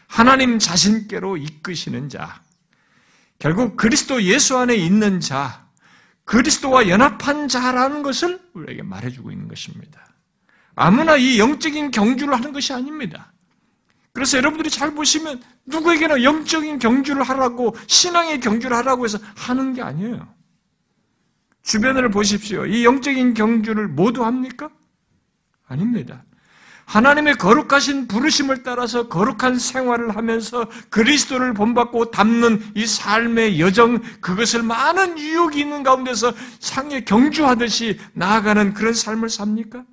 [0.07, 2.41] 하나님 자신께로 이끄시는 자,
[3.39, 5.65] 결국 그리스도 예수 안에 있는 자,
[6.25, 10.05] 그리스도와 연합한 자라는 것을 우리에게 말해주고 있는 것입니다.
[10.75, 13.33] 아무나 이 영적인 경주를 하는 것이 아닙니다.
[14.13, 20.27] 그래서 여러분들이 잘 보시면 누구에게나 영적인 경주를 하라고 신앙의 경주를 하라고 해서 하는 게 아니에요.
[21.63, 22.65] 주변을 보십시오.
[22.65, 24.69] 이 영적인 경주를 모두 합니까?
[25.67, 26.23] 아닙니다.
[26.85, 35.17] 하나님의 거룩하신 부르심을 따라서 거룩한 생활을 하면서 그리스도를 본받고 담는 이 삶의 여정, 그것을 많은
[35.17, 39.85] 유혹이 있는 가운데서 상에 경주하듯이 나아가는 그런 삶을 삽니까?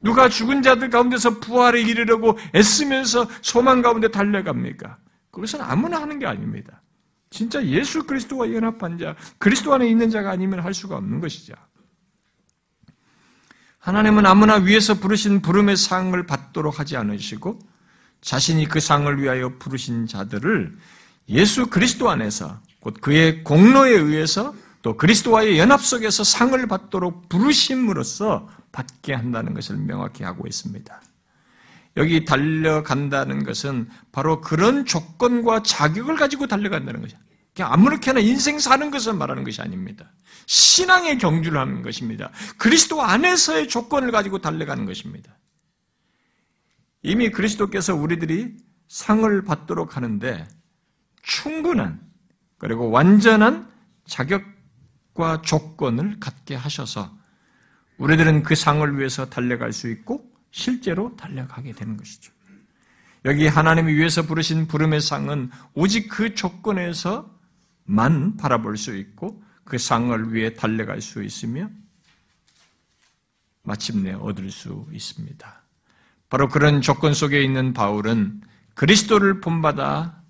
[0.00, 4.96] 누가 죽은 자들 가운데서 부활에 이르려고 애쓰면서 소망 가운데 달려갑니까?
[5.32, 6.80] 그것은 아무나 하는 게 아닙니다.
[7.30, 11.54] 진짜 예수 그리스도와 연합한 자, 그리스도 안에 있는 자가 아니면 할 수가 없는 것이죠.
[13.78, 17.58] 하나님은 아무나 위에서 부르신 부름의 상을 받도록 하지 않으시고
[18.20, 20.74] 자신이 그 상을 위하여 부르신 자들을
[21.28, 29.12] 예수 그리스도 안에서 곧 그의 공로에 의해서 또 그리스도와의 연합 속에서 상을 받도록 부르심으로써 받게
[29.14, 31.00] 한다는 것을 명확히 하고 있습니다.
[31.96, 37.06] 여기 달려간다는 것은 바로 그런 조건과 자격을 가지고 달려간다는.
[37.54, 40.12] 그냥 아무렇게나 인생 사는 것을 말하는 것이 아닙니다.
[40.46, 42.30] 신앙의 경주를 하는 것입니다.
[42.56, 45.36] 그리스도 안에서의 조건을 가지고 달려가는 것입니다.
[47.02, 50.46] 이미 그리스도께서 우리들이 상을 받도록 하는데
[51.22, 52.00] 충분한
[52.58, 53.68] 그리고 완전한
[54.06, 57.16] 자격과 조건을 갖게 하셔서
[57.98, 62.32] 우리들은 그 상을 위해서 달려갈 수 있고 실제로 달려가게 되는 것이죠.
[63.24, 67.26] 여기 하나님이 위해서 부르신 부름의 상은 오직 그 조건에서만
[68.38, 71.68] 바라볼 수 있고 그 상을 위해 달려갈 수 있으며
[73.62, 75.62] 마침내 얻을 수 있습니다.
[76.30, 78.42] 바로 그런 조건 속에 있는 바울은
[78.74, 80.22] 그리스도를 본받아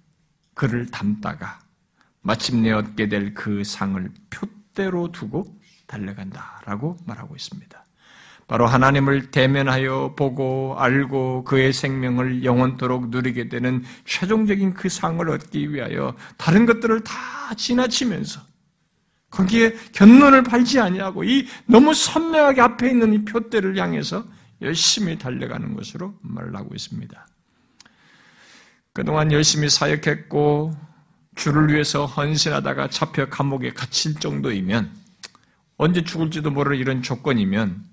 [0.55, 1.61] 그를 담다가
[2.21, 7.85] 마침내 얻게 될 그 상을 표대로 두고 달려간다라고 말하고 있습니다.
[8.49, 16.17] 바로 하나님을 대면하여 보고 알고 그의 생명을 영원토록 누리게 되는 최종적인 그 상을 얻기 위하여
[16.39, 17.13] 다른 것들을 다
[17.55, 18.41] 지나치면서
[19.31, 24.25] 거기에 견론을 팔지 아니하고 이 너무 선명하게 앞에 있는 이 표대를 향해서
[24.63, 27.27] 열심히 달려가는 것으로 말을 하고 있습니다.
[28.95, 30.75] 그동안 열심히 사역했고
[31.37, 34.91] 주를 위해서 헌신하다가 잡혀 감옥에 갇힐 정도이면
[35.77, 37.88] 언제 죽을지도 모를 이런 조건이면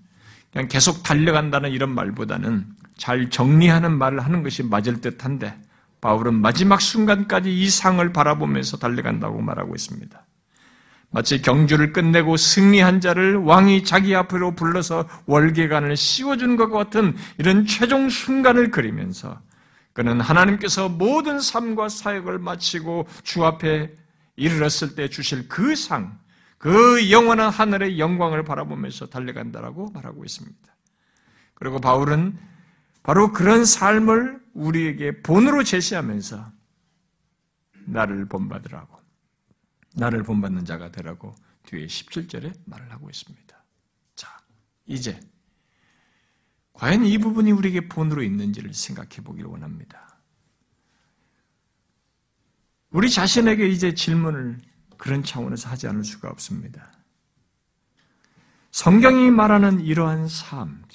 [0.56, 2.66] 그냥 계속 달려간다는 이런 말보다는
[2.96, 5.54] 잘 정리하는 말을 하는 것이 맞을 듯한데
[6.00, 10.26] 바울은 마지막 순간까지 이 상을 바라보면서 달려간다고 말하고 있습니다.
[11.12, 18.08] 마치 경주를 끝내고 승리한 자를 왕이 자기 앞으로 불러서 월계관을 씌워준 것 같은 이런 최종
[18.08, 19.42] 순간을 그리면서
[19.92, 23.92] 그는 하나님께서 모든 삶과 사역을 마치고 주 앞에
[24.38, 26.18] 이르렀을 때 주실 그 상,
[26.66, 30.76] 그 영원한 하늘의 영광을 바라보면서 달려간다라고 말하고 있습니다.
[31.54, 32.40] 그리고 바울은
[33.04, 36.52] 바로 그런 삶을 우리에게 본으로 제시하면서
[37.86, 38.98] 나를 본받으라고,
[39.94, 41.36] 나를 본받는 자가 되라고
[41.68, 43.64] 뒤에 17절에 말을 하고 있습니다.
[44.16, 44.36] 자,
[44.88, 45.20] 이제
[46.74, 50.20] 과연 이 부분이 우리에게 본으로 있는지를 생각해 보기를 원합니다.
[52.90, 54.58] 우리 자신에게 이제 질문을
[54.98, 56.92] 그런 차원에서 하지 않을 수가 없습니다.
[58.72, 60.86] 성경이 말하는 이러한 삶,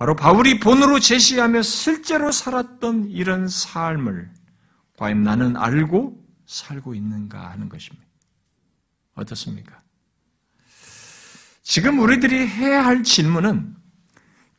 [0.00, 4.30] 바로 바울이 본으로 제시하며 실제로 살았던 이런 삶을
[4.96, 8.06] 과연 나는 알고 살고 있는가 하는 것입니다.
[9.12, 9.78] 어떻습니까?
[11.62, 13.76] 지금 우리들이 해야 할 질문은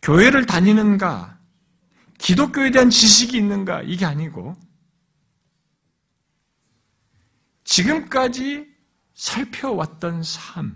[0.04, 1.40] 교회를 다니는가,
[2.20, 4.56] 기독교에 대한 지식이 있는가, 이게 아니고,
[7.64, 8.68] 지금까지
[9.14, 10.74] 살펴왔던 삶,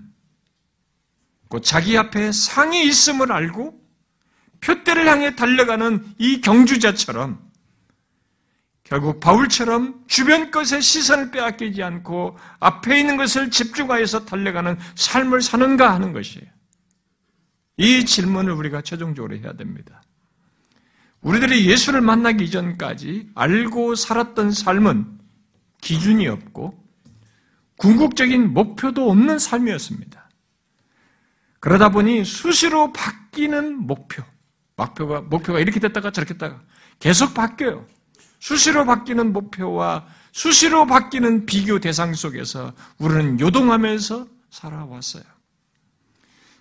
[1.50, 3.80] 곧 자기 앞에 상이 있음을 알고
[4.62, 7.45] 표대를 향해 달려가는 이 경주자처럼
[8.84, 16.13] 결국 바울처럼 주변 것에 시선을 빼앗기지 않고 앞에 있는 것을 집중하여서 달려가는 삶을 사는가 하는
[16.13, 16.45] 것이에요.
[17.78, 20.02] 이 질문을 우리가 최종적으로 해야 됩니다.
[21.21, 25.14] 우리들이 예수를 만나기 이전까지 알고 살았던 삶은
[25.81, 26.83] 기준이 없고
[27.77, 30.29] 궁극적인 목표도 없는 삶이었습니다.
[31.59, 34.23] 그러다 보니 수시로 바뀌는 목표,
[34.77, 36.61] 목표가, 목표가 이렇게 됐다가 저렇게 됐다가
[36.99, 37.85] 계속 바뀌어요.
[38.39, 45.23] 수시로 바뀌는 목표와 수시로 바뀌는 비교 대상 속에서 우리는 요동하면서 살아왔어요.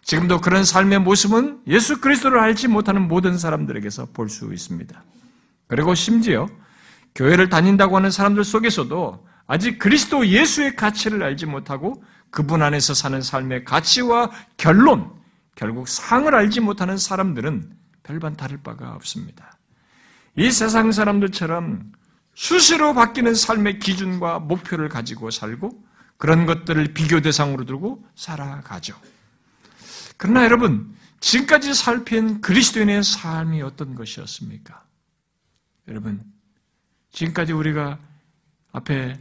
[0.03, 5.03] 지금도 그런 삶의 모습은 예수 그리스도를 알지 못하는 모든 사람들에게서 볼 수 있습니다.
[5.67, 6.49] 그리고 심지어
[7.15, 13.65] 교회를 다닌다고 하는 사람들 속에서도 아직 그리스도 예수의 가치를 알지 못하고 그분 안에서 사는 삶의
[13.65, 15.13] 가치와 결론,
[15.55, 17.73] 결국 상을 알지 못하는 사람들은
[18.03, 19.59] 별반 다를 바가 없습니다.
[20.37, 21.93] 이 세상 사람들처럼
[22.35, 25.85] 수시로 바뀌는 삶의 기준과 목표를 가지고 살고
[26.17, 28.97] 그런 것들을 비교 대상으로 두고 살아가죠.
[30.17, 34.85] 그러나 여러분, 지금까지 살핀 그리스도인의 삶이 어떤 것이었습니까?
[35.89, 36.21] 여러분,
[37.15, 37.99] 지금까지 우리가
[38.73, 39.19] 앞에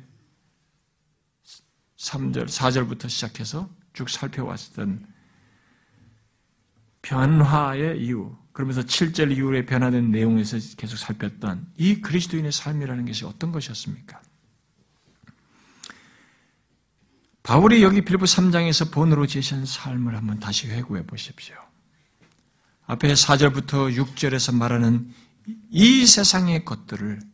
[1.97, 5.06] 3절, 4절부터 시작해서 쭉 살펴왔던
[7.03, 14.22] 변화의 이유, 그러면서 7절 이후에 변화된 내용에서 계속 살폈던 이 그리스도인의 삶이라는 것이 어떤 것이었습니까?
[17.43, 21.55] 바울이 여기 빌보 3장에서 본으로 제시한 삶을 한번 다시 회고해 보십시오.
[22.86, 25.13] 앞에 4절부터 6절에서 말하는
[25.70, 27.32] 이 세상의 것들을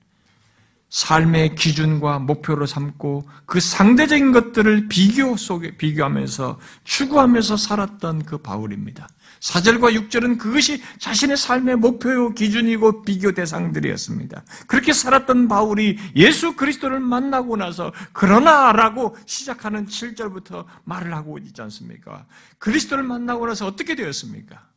[0.90, 9.08] 삶의 기준과 목표로 삼고 그 상대적인 것들을 비교 속에 비교하면서 추구하면서 살았던 그 바울입니다.
[9.40, 14.44] 4절과 6절은 그것이 자신의 삶의 목표요 기준이고 비교 대상들이었습니다.
[14.68, 22.26] 그렇게 살았던 바울이 예수 그리스도를 만나고 나서 그러나라고 시작하는 7절부터 말을 하고 있지 않습니까?
[22.58, 24.69] 그리스도를 만나고 나서 어떻게 되었습니까?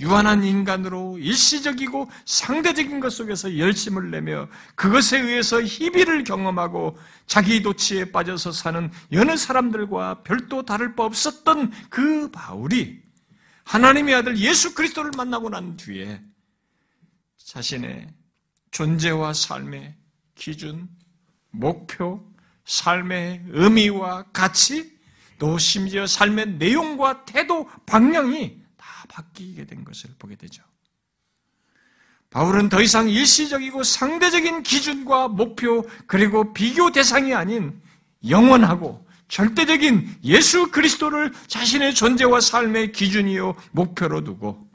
[0.00, 6.96] 유한한 인간으로 일시적이고 상대적인 것 속에서 열심을 내며 그것에 의해서 희비를 경험하고
[7.26, 13.02] 자기 도치에 빠져서 사는 여느 사람들과 별도 다를 바 없었던 그 바울이
[13.64, 16.22] 하나님의 아들 예수 그리스도를 만나고 난 뒤에
[17.36, 18.08] 자신의
[18.70, 19.94] 존재와 삶의
[20.36, 20.88] 기준,
[21.50, 22.24] 목표,
[22.64, 24.96] 삶의 의미와 가치,
[25.38, 28.57] 또 심지어 삶의 내용과 태도, 방향이 다
[29.18, 30.62] 바뀌게 된 것을 보게 되죠.
[32.30, 37.80] 바울은 더 이상 일시적이고 상대적인 기준과 목표 그리고 비교 대상이 아닌
[38.28, 44.68] 영원하고 절대적인 예수 그리스도를 자신의 존재와 삶의 기준이요 목표로 두고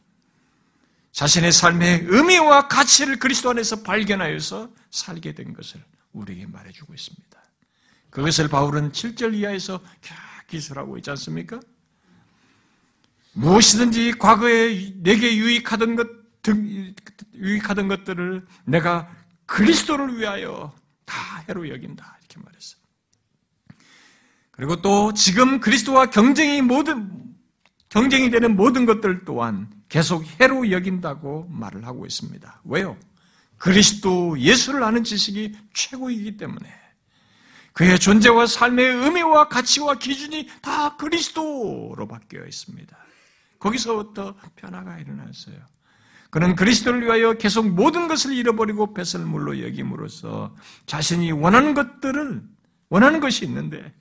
[1.11, 7.43] 자신의 삶의 의미와 가치를 그리스도 안에서 발견하여서 살게 된 것을 우리에게 말해주고 있습니다.
[8.09, 9.79] 그것을 바울은 7절 이하에서
[10.47, 11.59] 기술하고 있지 않습니까?
[13.33, 16.07] 무엇이든지 과거에 내게 유익하던 것,
[17.35, 19.09] 유익하던 것들을 내가
[19.45, 20.73] 그리스도를 위하여
[21.05, 22.17] 다 해로 여긴다.
[22.19, 22.81] 이렇게 말했어요.
[24.51, 27.11] 그리고 또 지금 그리스도와 경쟁이 모든,
[27.89, 32.61] 경쟁이 되는 모든 것들 또한 계속 해로 여긴다고 말을 하고 있습니다.
[32.65, 32.97] 왜요?
[33.57, 36.67] 그리스도 예수를 아는 지식이 최고이기 때문에
[37.73, 43.02] 그의 존재와 삶의 의미와 가치와 기준이 다 그리스도로 바뀌어 있습니다.
[43.63, 45.55] 거기서부터 변화가 일어났어요.
[46.29, 50.53] 그는 그리스도를 위하여 계속 모든 것을 잃어버리고 배설물로 여김으로써
[50.85, 52.41] 자신이 원하는 것들을
[52.89, 53.93] 원하는 것이 있는데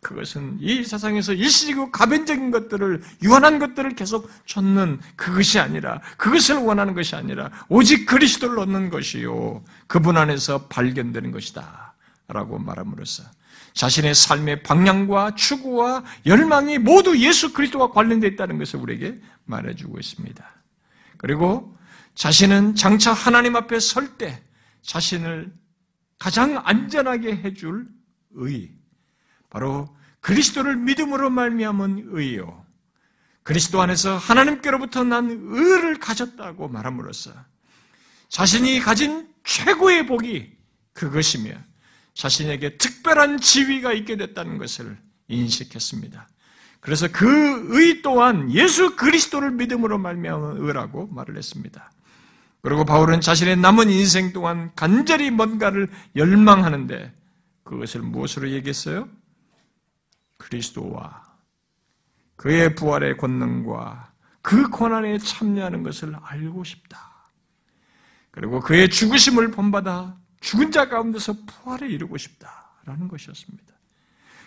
[0.00, 7.16] 그것은 이 세상에서 일시적이고 가변적인 것들을 유한한 것들을 계속 쫓는 그것이 아니라 그것을 원하는 것이
[7.16, 11.94] 아니라 오직 그리스도를 얻는 것이요 그분 안에서 발견되는 것이다
[12.28, 13.24] 라고 말함으로써
[13.74, 20.54] 자신의 삶의 방향과 추구와 열망이 모두 예수 그리스도와 관련되어 있다는 것을 우리에게 말해주고 있습니다.
[21.16, 21.76] 그리고
[22.14, 24.42] 자신은 장차 하나님 앞에 설 때
[24.82, 25.52] 자신을
[26.18, 27.86] 가장 안전하게 해줄
[28.32, 28.70] 의,
[29.48, 32.64] 바로 그리스도를 믿음으로 말미암은 의요.
[33.42, 37.32] 그리스도 안에서 하나님께로부터 난 의를 가졌다고 말함으로써
[38.28, 40.56] 자신이 가진 최고의 복이
[40.92, 41.52] 그것이며
[42.14, 44.98] 자신에게 특별한 지위가 있게 됐다는 것을
[45.28, 46.28] 인식했습니다.
[46.80, 51.92] 그래서 그 의 또한 예수 그리스도를 믿음으로 말미암은 의라고 말을 했습니다.
[52.62, 57.12] 그리고 바울은 자신의 남은 인생 동안 간절히 뭔가를 열망하는데
[57.64, 59.08] 그것을 무엇으로 얘기했어요?
[60.36, 61.24] 그리스도와
[62.36, 67.10] 그의 부활의 권능과 그 권한에 참여하는 것을 알고 싶다.
[68.30, 73.74] 그리고 그의 죽으심을 본받아 죽은 자 가운데서 부활에 이르고 싶다라는 것이었습니다.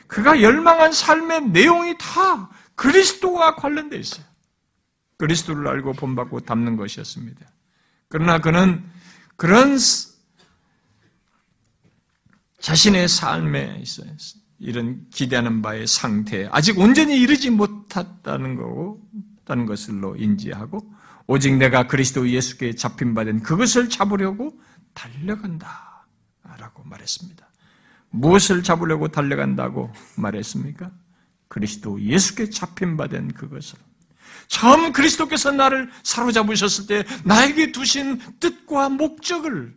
[0.07, 4.25] 그가 열망한 삶의 내용이 다 그리스도와 관련되어 있어요.
[5.17, 7.45] 그리스도를 알고 본받고 담는 것이었습니다.
[8.09, 8.83] 그러나 그는
[9.37, 9.77] 그런
[12.59, 14.11] 자신의 삶에 있어요.
[14.59, 19.01] 이런 기대하는 바의 상태에 아직 온전히 이르지 못했다는 거고,
[19.43, 20.93] 다는 것을로 인지하고,
[21.27, 24.57] 오직 내가 그리스도 예수께 잡힌 바 된 그것을 잡으려고
[24.93, 26.05] 달려간다.
[26.57, 27.47] 라고 말했습니다.
[28.09, 30.91] 무엇을 잡으려고 달려간다고 말했습니까?
[31.47, 33.79] 그리스도 예수께 잡힌 바 된 그것을.
[34.47, 39.75] 처음 그리스도께서 나를 사로잡으셨을 때 나에게 두신 뜻과 목적을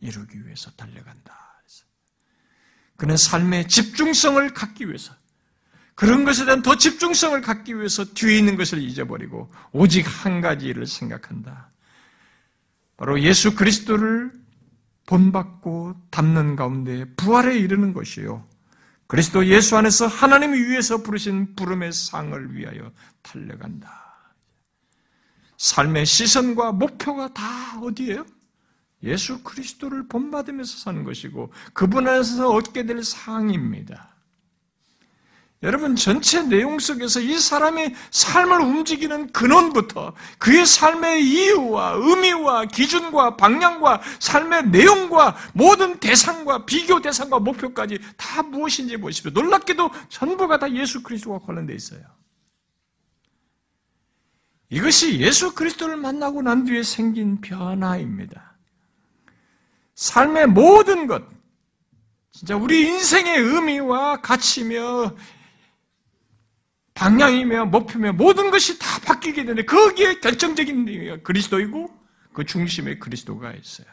[0.00, 1.34] 이루기 위해서 달려간다.
[2.96, 5.14] 그는 삶의 집중성을 갖기 위해서
[5.94, 11.70] 그런 것에 대한 더 집중성을 갖기 위해서 뒤에 있는 것을 잊어버리고 오직 한 가지를 생각한다.
[12.96, 14.32] 바로 예수 그리스도를
[15.06, 18.44] 본받고 담는 가운데 부활에 이르는 것이요.
[19.06, 22.90] 그리스도 예수 안에서 하나님이 위해서 부르신 부름의 상을 위하여
[23.22, 24.06] 달려간다.
[25.58, 28.26] 삶의 시선과 목표가 다 어디예요?
[29.02, 34.15] 예수 그리스도를 본받으면서 사는 것이고 그분 안에서 얻게 될 상입니다.
[35.62, 44.02] 여러분 전체 내용 속에서 이 사람의 삶을 움직이는 근원부터 그의 삶의 이유와 의미와 기준과 방향과
[44.18, 49.30] 삶의 내용과 모든 대상과 비교 대상과 목표까지 다 무엇인지 보십시오.
[49.30, 52.02] 놀랍게도 전부가 다 예수 그리스도와 관련되어 있어요.
[54.68, 58.56] 이것이 예수 그리스도를 만나고 난 뒤에 생긴 변화입니다.
[59.94, 61.22] 삶의 모든 것,
[62.32, 65.14] 진짜 우리 인생의 의미와 가치며
[66.96, 71.94] 방향이며 목표며 모든 것이 다 바뀌게 되는데 거기에 결정적인 그리스도이고
[72.32, 73.86] 그 중심에 그리스도가 있어요.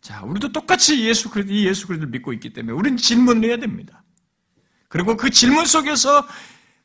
[0.00, 4.02] 자, 우리도 똑같이 예수 그리스도, 이 예수 그리스도를 믿고 있기 때문에 우리는 질문을 해야 됩니다.
[4.88, 6.26] 그리고 그 질문 속에서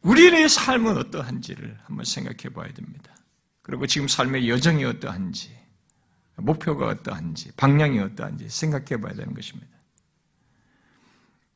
[0.02, 3.16] 우리의 삶은 어떠한지를 한번 생각해 봐야 됩니다.
[3.62, 5.56] 그리고 지금 삶의 여정이 어떠한지,
[6.38, 9.77] 목표가 어떠한지, 방향이 어떠한지 생각해 봐야 되는 것입니다.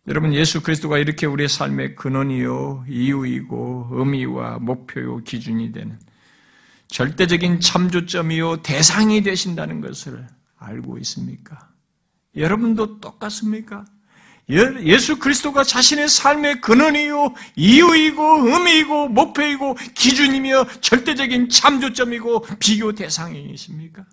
[0.07, 5.99] 여러분, 예수 그리스도가 이렇게 우리의 삶의 근원이요, 이유이고, 의미와 목표요, 기준이 되는
[6.87, 10.27] 절대적인 참조점이요, 대상이 되신다는 것을
[10.57, 11.69] 알고 있습니까?
[12.35, 13.85] 여러분도 똑같습니까?
[14.49, 24.03] 예수 그리스도가 자신의 삶의 근원이요, 이유이고, 의미이고, 목표이고, 기준이며, 절대적인 참조점이고, 비교 대상이십니까?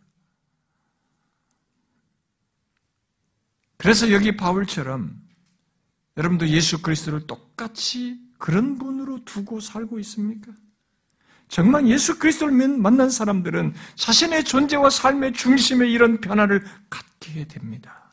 [3.79, 5.28] 그래서 여기 바울처럼
[6.19, 10.53] 여러분도 예수 그리스도를 똑같이 그런 분으로 두고 살고 있습니까?
[11.47, 18.08] 정말 예수 그리스도를 만난 사람들은 자신의 존재와 삶의 중심에 이런 변화를 갖게 됩니다.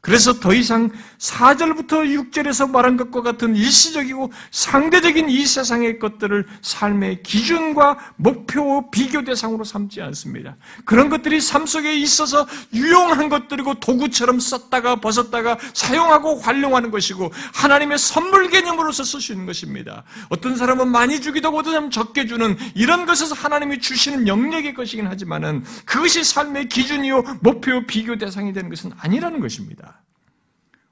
[0.00, 7.98] 그래서 더 이상 4절부터 6절에서 말한 것과 같은 일시적이고 상대적인 이 세상의 것들을 삶의 기준과
[8.16, 10.56] 목표 비교 대상으로 삼지 않습니다.
[10.84, 18.48] 그런 것들이 삶 속에 있어서 유용한 것들이고 도구처럼 썼다가 벗었다가 사용하고 활용하는 것이고 하나님의 선물
[18.50, 20.04] 개념으로서 있는 것입니다.
[20.28, 25.08] 어떤 사람은 많이 주기도 하고 어떤 사람은 적게 주는 이런 것에서 하나님이 주시는 영역의 것이긴
[25.08, 29.97] 하지만은 그것이 삶의 기준이요 목표 비교 대상이 되는 것은 아니라는 것입니다.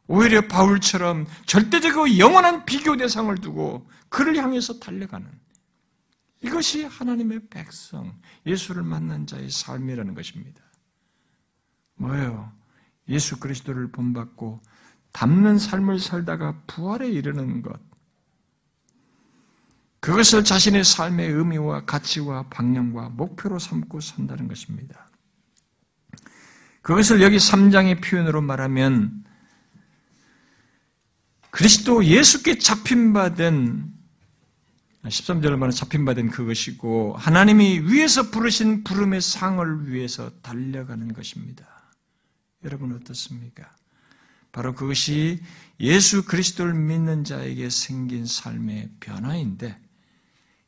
[0.08, 5.28] 오히려 바울처럼 절대적이고 영원한 비교 대상을 두고 그를 향해서 달려가는
[6.42, 8.14] 이것이 하나님의 백성,
[8.46, 10.62] 예수를 만난 자의 삶이라는 것입니다.
[11.96, 12.52] 뭐예요?
[13.08, 14.60] 예수 그리스도를 본받고
[15.12, 17.80] 담는 삶을 살다가 부활에 이르는 것.
[20.00, 25.08] 그것을 자신의 삶의 의미와 가치와 방향과 목표로 삼고 산다는 것입니다.
[26.82, 29.24] 그것을 여기 3장의 표현으로 말하면
[31.56, 33.90] 그리스도 예수께 잡힌받은
[35.04, 41.66] 13절을 말하는 잡힌받은 그것이고 하나님이 위에서 부르신 부름의 상을 위해서 달려가는 것입니다.
[42.62, 43.74] 여러분 어떻습니까?
[44.52, 45.40] 바로 그것이
[45.80, 49.78] 예수 그리스도를 믿는 자에게 생긴 삶의 변화인데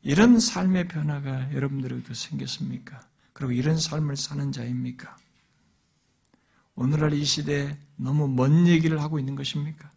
[0.01, 2.99] 이런 삶의 변화가 여러분들에게도 생겼습니까?
[3.33, 5.15] 그리고 이런 삶을 사는 자입니까?
[6.73, 9.91] 오늘날 이 시대에 너무 먼 얘기를 하고 있는 것입니까?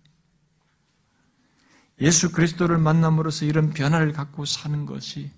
[2.02, 5.30] 예수 그리스도를 만남으로써 이런 변화를 갖고 사는 것이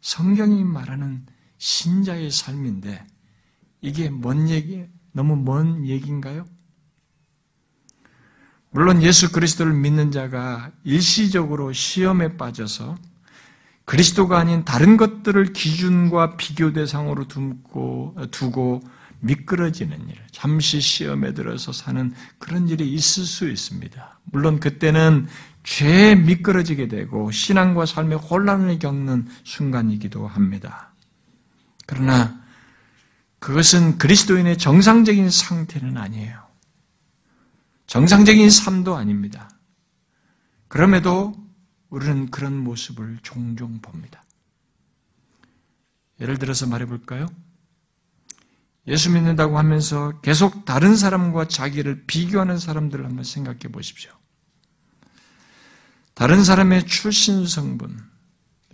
[0.00, 1.26] 성경이 말하는
[1.58, 3.06] 신자의 삶인데
[3.82, 6.46] 이게 뭔 얘기, 너무 먼 얘기인가요?
[8.70, 12.96] 물론 예수 그리스도를 믿는 자가 일시적으로 시험에 빠져서
[13.84, 18.82] 그리스도가 아닌 다른 것들을 기준과 비교 대상으로 두고, 두고
[19.20, 24.20] 미끄러지는 일, 잠시 시험에 들어서 사는 그런 일이 있을 수 있습니다.
[24.24, 25.26] 물론 그때는
[25.68, 30.94] 죄에 미끄러지게 되고 신앙과 삶의 혼란을 겪는 순간이기도 합니다.
[31.86, 32.42] 그러나
[33.38, 36.42] 그것은 그리스도인의 정상적인 상태는 아니에요.
[37.86, 39.50] 정상적인 삶도 아닙니다.
[40.68, 41.34] 그럼에도
[41.90, 44.24] 우리는 그런 모습을 종종 봅니다.
[46.18, 47.26] 예를 들어서 말해볼까요?
[48.86, 54.18] 예수 믿는다고 하면서 계속 다른 사람과 자기를 비교하는 사람들을 한번 생각해 보십시오.
[56.18, 57.96] 다른 사람의 출신 성분,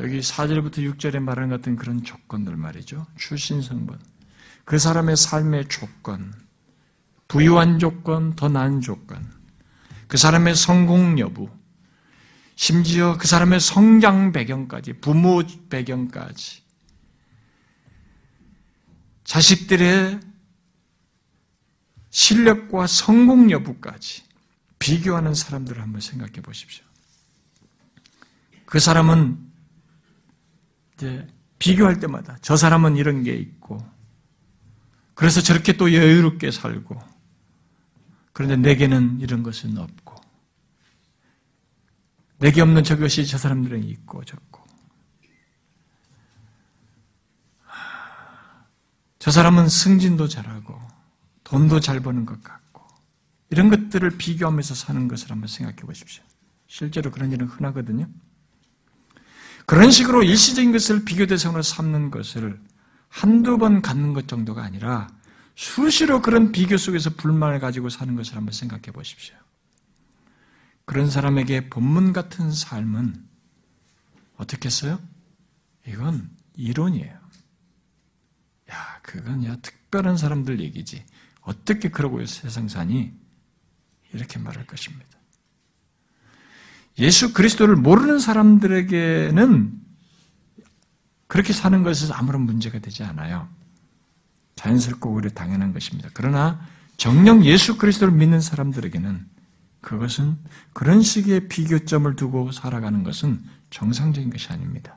[0.01, 3.07] 여기 4절부터 6절에 말하는 같은 그런 조건들 말이죠.
[3.19, 3.99] 출신 성분.
[4.65, 6.33] 그 사람의 삶의 조건,
[7.29, 9.31] 부유한 조건, 더 나은 조건,
[10.09, 11.51] 그 사람의 성공 여부,
[12.57, 16.63] 심지어 그 사람의 성장 배경까지, 부모 배경까지,
[19.25, 20.19] 자식들의
[22.09, 24.23] 실력과 성공 여부까지
[24.79, 26.84] 비교하는 사람들을 한번 생각해 보십시오.
[28.65, 29.39] 그 사람은
[30.95, 31.27] 이제
[31.59, 33.79] 비교할 때마다 저 사람은 이런 게 있고
[35.15, 37.01] 그래서 저렇게 또 여유롭게 살고
[38.33, 40.15] 그런데 내게는 이런 것은 없고
[42.39, 44.63] 내게 없는 저것이 저 사람들은 있고 적고
[49.19, 50.79] 저 사람은 승진도 잘하고
[51.45, 52.83] 돈도 잘 버는 것 같고
[53.49, 56.23] 이런 것들을 비교하면서 사는 것을 한번 생각해 보십시오.
[56.67, 58.07] 실제로 그런 일은 흔하거든요.
[59.67, 62.61] 그런 식으로 일시적인 것을 비교 대상으로 삼는 것을
[63.09, 65.09] 한두 번 갖는 것 정도가 아니라
[65.55, 69.37] 수시로 그런 비교 속에서 불만을 가지고 사는 것을 한번 생각해 보십시오.
[70.85, 73.27] 그런 사람에게 본문 같은 삶은
[74.37, 75.01] 어떻겠어요?
[75.87, 77.25] 이건 이론이에요.
[78.73, 81.05] 야, 그건 야, 특별한 사람들 얘기지.
[81.41, 83.13] 어떻게 그러고 세상 사니?
[84.13, 85.19] 이렇게 말할 것입니다.
[86.99, 89.73] 예수 그리스도를 모르는 사람들에게는
[91.27, 93.49] 그렇게 사는 것은 아무런 문제가 되지 않아요.
[94.57, 96.09] 자연스럽고 오히려 당연한 것입니다.
[96.15, 96.61] 그러나
[96.97, 99.27] 정령 예수 그리스도를 믿는 사람들에게는
[99.81, 100.39] 그것은
[100.73, 104.97] 그런 식의 비교점을 두고 살아가는 것은 정상적인 것이 아닙니다.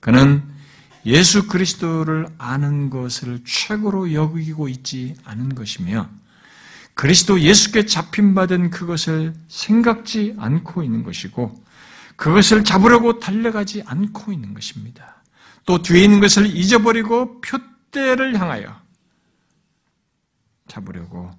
[0.00, 0.42] 그는
[1.06, 6.08] 예수 그리스도를 아는 것을 최고로 여기고 있지 않은 것이며
[6.94, 11.64] 그리스도 예수께 잡힌받은 그것을 생각지 않고 있는 것이고
[12.16, 15.22] 그것을 잡으려고 달려가지 않고 있는 것입니다.
[15.66, 18.80] 또 뒤에 있는 것을 잊어버리고 표대를 향하여
[20.68, 21.30] 잡으려고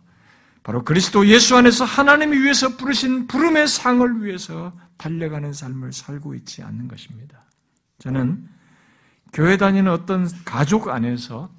[0.63, 6.87] 바로 그리스도 예수 안에서 하나님이 위해서 부르신 부름의 상을 위해서 달려가는 삶을 살고 있지 않는
[6.87, 7.45] 것입니다.
[7.99, 8.49] 저는
[9.31, 11.51] 교회 다니는 어떤 가족 안에서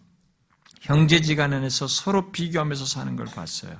[0.86, 3.76] 형제지간 안에서 서로 비교하면서 사는 걸 봤어요.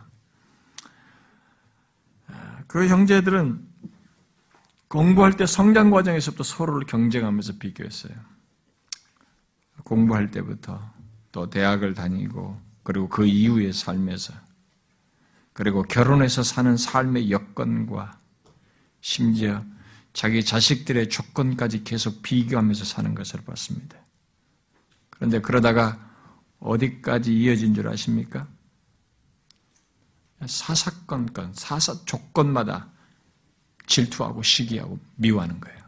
[2.26, 3.64] 아, 그 형제들은
[4.88, 8.12] 공부할 때 성장 과정에서부터 서로를 경쟁하면서 비교했어요.
[9.84, 10.80] 공부할 때부터
[11.30, 14.34] 또 대학을 다니고 그리고 그 이후의 삶에서
[15.52, 18.18] 그리고 결혼해서 사는 삶의 여건과
[19.00, 19.64] 심지어
[20.12, 23.96] 자기 자식들의 조건까지 계속 비교하면서 사는 것을 봤습니다.
[25.10, 26.05] 그런데 그러다가
[26.60, 28.48] 어디까지 이어진 줄 아십니까?
[30.44, 32.90] 사사건건, 사사 조건마다
[33.86, 35.78] 질투하고 시기하고 미워하는 거예요.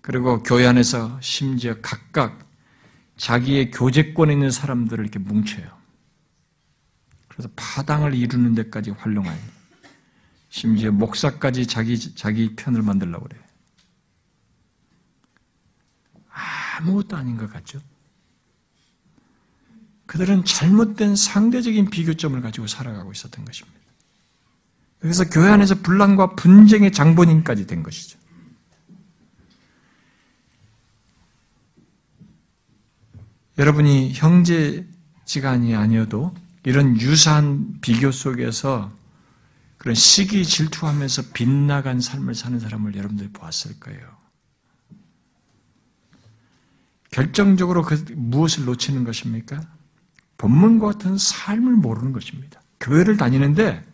[0.00, 2.46] 그리고 교회 안에서 심지어 각각
[3.16, 5.66] 자기의 교제권에 있는 사람들을 이렇게 뭉쳐요.
[7.28, 9.38] 그래서 파당을 이루는 데까지 활용하요.
[10.50, 13.42] 심지어 목사까지 자기, 자기 편을 만들려고 그래요.
[16.78, 17.80] 아무것도 아닌 것 같죠?
[20.06, 23.78] 그들은 잘못된 상대적인 비교점을 가지고 살아가고 있었던 것입니다.
[24.98, 28.18] 그래서 교회 안에서 분란과 분쟁의 장본인까지 된 것이죠.
[33.58, 36.34] 여러분이 형제지간이 아니어도
[36.64, 38.90] 이런 유사한 비교 속에서
[39.76, 44.00] 그런 시기 질투하면서 빗나간 삶을 사는 사람을 여러분들이 보았을 거예요.
[47.10, 49.60] 결정적으로 그 무엇을 놓치는 것입니까?
[50.38, 52.60] 본문과 같은 삶을 모르는 것입니다.
[52.80, 53.84] 교회를 다니는데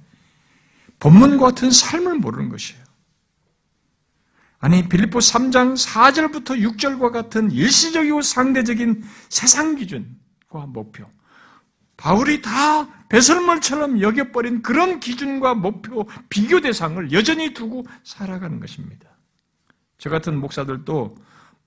[0.98, 2.82] 본문과 같은 삶을 모르는 것이에요.
[4.58, 11.06] 아니 빌립보 3장 4절부터 6절과 같은 일시적이고 상대적인 세상 기준과 목표
[11.96, 19.10] 바울이 다 배설물처럼 여겨버린 그런 기준과 목표, 비교 대상을 여전히 두고 살아가는 것입니다.
[19.98, 21.18] 저 같은 목사들도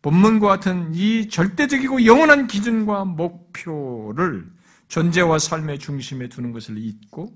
[0.01, 4.47] 본문과 같은 이 절대적이고 영원한 기준과 목표를
[4.93, 7.35] 존재와 삶의 중심에 두는 것을 잊고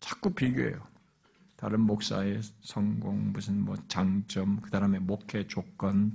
[0.00, 0.84] 자꾸 비교해요.
[1.54, 6.10] 다른 목사의 성공, 무슨 뭐 장점, 그 다음에 목회 조건,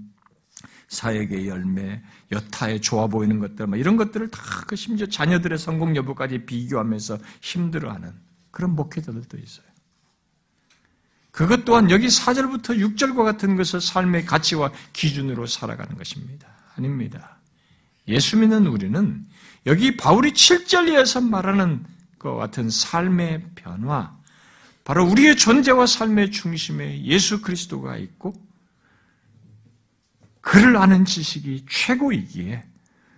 [0.89, 2.03] 사역의 열매,
[2.33, 8.11] 여타의 좋아 보이는 것들, 뭐 이런 것들을 다 그 심지어 자녀들의 성공 여부까지 비교하면서 힘들어하는
[8.51, 9.67] 그런 목회자들도 있어요.
[11.31, 16.49] 그것 또한 여기 4절부터 6절과 같은 것을 삶의 가치와 기준으로 살아가는 것입니다.
[16.75, 17.37] 아닙니다.
[18.09, 19.25] 예수 믿는 우리는
[19.67, 21.85] 여기 바울이 7절에서 말하는
[22.17, 24.17] 것 같은 삶의 변화,
[24.85, 28.33] 바로 우리의 존재와 삶의 중심에 예수 그리스도가 있고
[30.39, 32.63] 그를 아는 지식이 최고이기에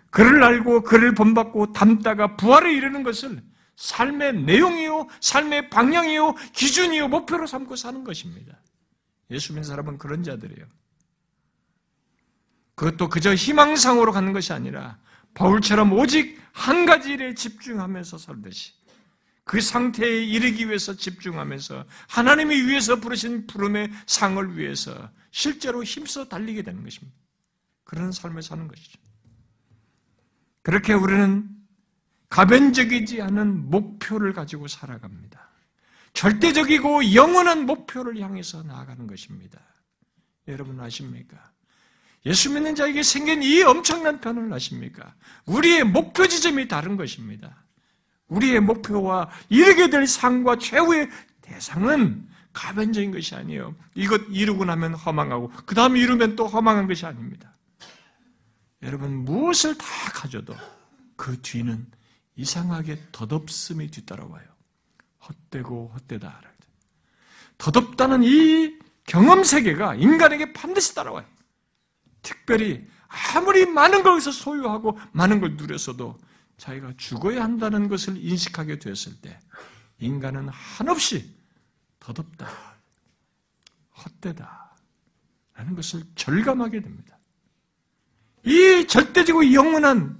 [0.10, 3.44] 그를 알고 그를 본받고 담다가 부활에 이르는 것을
[3.76, 8.60] 삶의 내용이요, 삶의 방향이요, 기준이요, 목표로 삼고 사는 것입니다.
[9.30, 10.66] 예수 믿는 사람은 그런 자들이에요.
[12.74, 14.98] 그것도 그저 희망상으로 가는 것이 아니라
[15.34, 18.74] 바울처럼 오직 한 가지 일에 집중하면서 살듯이
[19.44, 26.84] 그 상태에 이르기 위해서 집중하면서 하나님이 위해서 부르신 부름의 상을 위해서 실제로 힘써 달리게 되는
[26.84, 27.18] 것입니다.
[27.84, 29.00] 그런 삶을 사는 것이죠.
[30.62, 31.50] 그렇게 우리는
[32.30, 35.50] 가변적이지 않은 목표를 가지고 살아갑니다.
[36.14, 39.60] 절대적이고 영원한 목표를 향해서 나아가는 것입니다.
[40.48, 41.52] 여러분 아십니까?
[42.26, 45.14] 예수 믿는 자에게 생긴 이 엄청난 변화를 아십니까?
[45.46, 47.64] 우리의 목표 지점이 다른 것입니다.
[48.28, 51.10] 우리의 목표와 이르게 될 상과 최후의
[51.42, 53.76] 대상은 가변적인 것이 아니에요.
[53.96, 57.54] 이것 이루고 나면 허망하고 그 다음에 이루면 또 허망한 것이 아닙니다.
[58.82, 60.56] 여러분 무엇을 다 가져도
[61.16, 61.86] 그 뒤는
[62.36, 64.46] 이상하게 덧없음이 뒤따라와요.
[65.28, 66.42] 헛되고 헛되다.
[67.58, 71.26] 덧없다는 이 경험 세계가 인간에게 반드시 따라와요.
[72.22, 76.18] 특별히 아무리 많은 것을 소유하고 많은 걸 누렸어도
[76.58, 79.40] 자기가 죽어야 한다는 것을 인식하게 되었을 때
[80.00, 81.34] 인간은 한없이
[82.00, 82.48] 덧없다.
[83.98, 84.76] 헛되다.
[85.54, 87.18] 라는 것을 절감하게 됩니다.
[88.46, 90.20] 이 절대적이고 영원한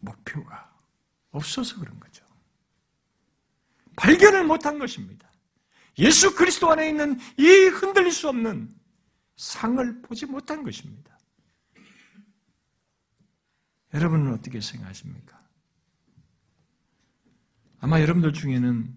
[0.00, 0.72] 목표가
[1.30, 2.24] 없어서 그런 거죠.
[3.96, 5.28] 발견을 못한 것입니다.
[5.98, 8.74] 예수 그리스도 안에 있는 이 흔들릴 수 없는
[9.42, 11.18] 상을 보지 못한 것입니다.
[13.92, 15.36] 여러분은 어떻게 생각하십니까?
[17.80, 18.96] 아마 여러분들 중에는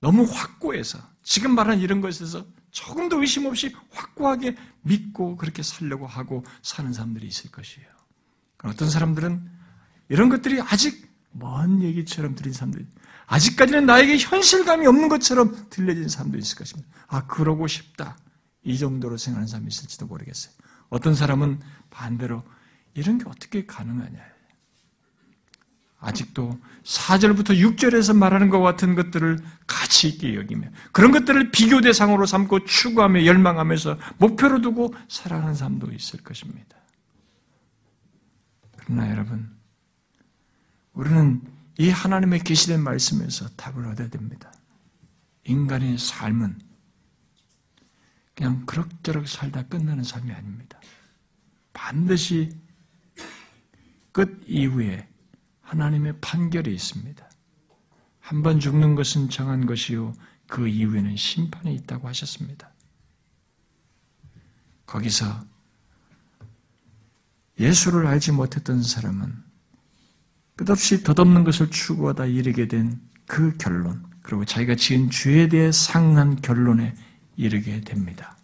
[0.00, 6.92] 너무 확고해서 지금 말한 이런 것에서 조금도 의심 없이 확고하게 믿고 그렇게 살려고 하고 사는
[6.92, 7.88] 사람들이 있을 것이에요.
[8.64, 9.48] 어떤 사람들은
[10.08, 12.86] 이런 것들이 아직 먼 얘기처럼 들린 사람들이
[13.26, 16.88] 아직까지는 나에게 현실감이 없는 것처럼 들려진 사람도 있을 것입니다.
[17.06, 18.18] 아, 그러고 싶다.
[18.62, 20.54] 이 정도로 생각하는 사람이 있을지도 모르겠어요.
[20.88, 22.42] 어떤 사람은 반대로
[22.94, 24.20] 이런 게 어떻게 가능하냐.
[26.00, 32.64] 아직도 4절부터 6절에서 말하는 것 같은 것들을 가치 있게 여기며 그런 것들을 비교 대상으로 삼고
[32.64, 36.76] 추구하며 열망하면서 목표로 두고 살아가는 사람도 있을 것입니다.
[38.78, 39.50] 그러나 여러분,
[40.94, 41.42] 우리는
[41.78, 44.52] 이 하나님의 계시된 말씀에서 답을 얻어야 됩니다.
[45.44, 46.58] 인간의 삶은
[48.40, 50.80] 그냥 그럭저럭 살다 끝나는 삶이 아닙니다.
[51.74, 52.56] 반드시
[54.12, 55.06] 끝 이후에
[55.60, 57.28] 하나님의 판결이 있습니다.
[58.18, 60.14] 한 번 죽는 것은 정한 것이요.
[60.46, 62.72] 그 이후에는 심판이 있다고 하셨습니다.
[64.86, 65.44] 거기서
[67.58, 69.34] 예수를 알지 못했던 사람은
[70.56, 76.96] 끝없이 덧없는 것을 추구하다 이르게 된 그 결론, 그리고 자기가 지은 죄에 대해 상한 결론에
[77.40, 78.36] 이르게 됩니다.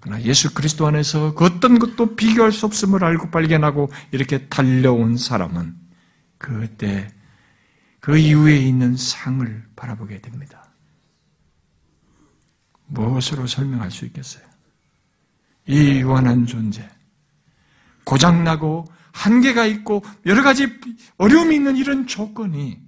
[0.00, 5.74] 그러나 예수 그리스도 안에서 그 어떤 것도 비교할 수 없음을 알고 발견하고 이렇게 달려온 사람은
[6.38, 7.12] 그때
[8.00, 10.70] 그 이후에 있는 상을 바라보게 됩니다.
[12.86, 14.44] 무엇으로 설명할 수 있겠어요?
[15.66, 16.88] 이 유한한 존재,
[18.04, 20.66] 고장나고 한계가 있고 여러 가지
[21.18, 22.80] 어려움이 있는 이런 조건이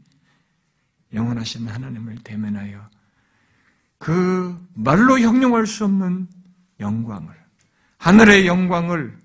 [1.14, 2.91] 영원하신 하나님을 대면하여
[4.02, 6.26] 그 말로 형용할 수 없는
[6.80, 7.32] 영광을,
[7.98, 9.16] 하늘의 영광을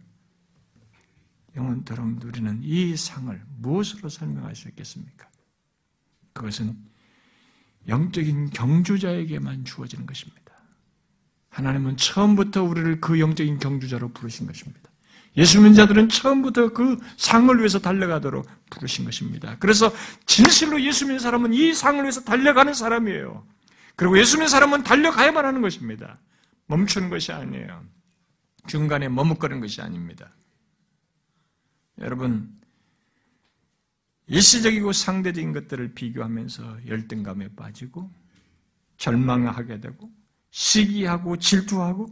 [1.56, 5.28] 영원토록 누리는 이 상을 무엇으로 설명할 수 있겠습니까?
[6.34, 6.78] 그것은
[7.88, 10.54] 영적인 경주자에게만 주어지는 것입니다.
[11.50, 14.92] 하나님은 처음부터 우리를 그 영적인 경주자로 부르신 것입니다.
[15.38, 19.58] 예수 믿는 자들은 처음부터 그 상을 위해서 달려가도록 부르신 것입니다.
[19.58, 19.92] 그래서
[20.28, 23.57] 진실로 예수 믿는 사람은 이 상을 위해서 달려가는 사람이에요.
[23.98, 26.20] 그리고 예수 믿는 사람은 달려가야만 하는 것입니다.
[26.68, 27.84] 멈추는 것이 아니에요.
[28.68, 30.30] 중간에 머뭇거리는 것이 아닙니다.
[32.00, 32.56] 여러분,
[34.28, 38.12] 일시적이고 상대적인 것들을 비교하면서 열등감에 빠지고
[38.98, 40.12] 절망하게 되고
[40.52, 42.08] 시기하고 질투하고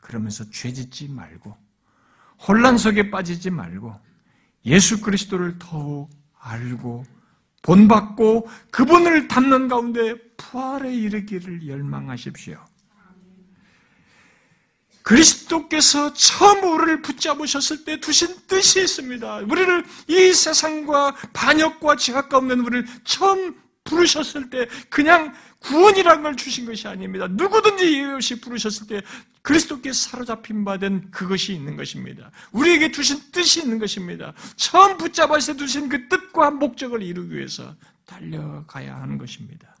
[0.00, 1.54] 그러면서 죄짓지 말고
[2.46, 3.94] 혼란 속에 빠지지 말고
[4.64, 6.08] 예수 그리스도를 더욱
[6.38, 7.04] 알고
[7.62, 12.58] 본받고 그분을 닮는 가운데 부활에 이르기를 열망하십시오.
[15.02, 19.38] 그리스도께서 처음 우리를 붙잡으셨을 때 두신 뜻이 있습니다.
[19.38, 23.54] 우리를 이 세상과 반역과 지각 가운데 우리를 처음
[23.92, 27.28] 부르셨을 때 그냥 구원이라는 걸 주신 것이 아닙니다.
[27.28, 29.02] 누구든지 이유 없이 부르셨을 때
[29.42, 32.30] 그리스도께 사로잡힌 바 된 그것이 있는 것입니다.
[32.52, 34.32] 우리에게 주신 뜻이 있는 것입니다.
[34.56, 37.76] 처음 붙잡아서 두신 그 뜻과 목적을 이루기 위해서
[38.06, 39.76] 달려가야 하는 것입니다.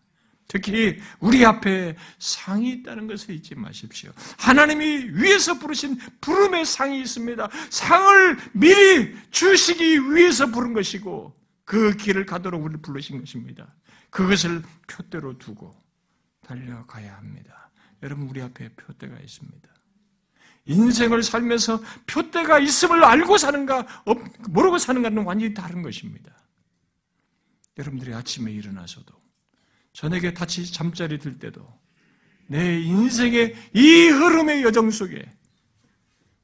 [0.46, 4.12] 특히 우리 앞에 상이 있다는 것을 잊지 마십시오.
[4.38, 7.48] 하나님이 위에서 부르신 부름의 상이 있습니다.
[7.70, 11.34] 상을 미리 주시기 위해서 부른 것이고
[11.64, 13.66] 그 길을 가도록 우리를 부르신 것입니다.
[14.12, 15.74] 그것을 표대로 두고
[16.42, 17.70] 달려가야 합니다.
[18.02, 19.68] 여러분 우리 앞에 표대가 있습니다.
[20.66, 24.04] 인생을 살면서 표대가 있음을 알고 사는가
[24.50, 26.30] 모르고 사는가는 완전히 다른 것입니다.
[27.78, 29.14] 여러분들이 아침에 일어나서도
[29.94, 31.66] 저녁에 같이 잠자리 들 때도
[32.48, 35.24] 내 인생의 이 흐름의 여정 속에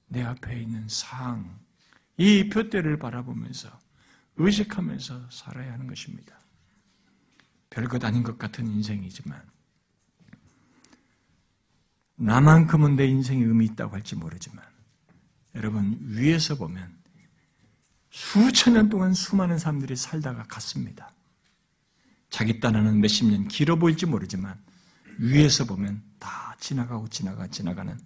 [0.07, 1.61] 내 앞에 있는 상,
[2.17, 3.69] 이 표대를 바라보면서
[4.37, 6.38] 의식하면서 살아야 하는 것입니다.
[7.71, 9.43] 별것 아닌 것 같은 인생이지만
[12.17, 14.65] 나만큼은 내 인생에 의미 있다고 할지 모르지만
[15.55, 16.97] 여러분 위에서 보면
[18.11, 21.13] 수천 년 동안 수많은 사람들이 살다가 갔습니다.
[22.31, 24.61] 자기 딴에는 몇십 년 길어 보일지 모르지만
[25.19, 27.99] 위에서 보면 다 지나가고 지나가 지나가는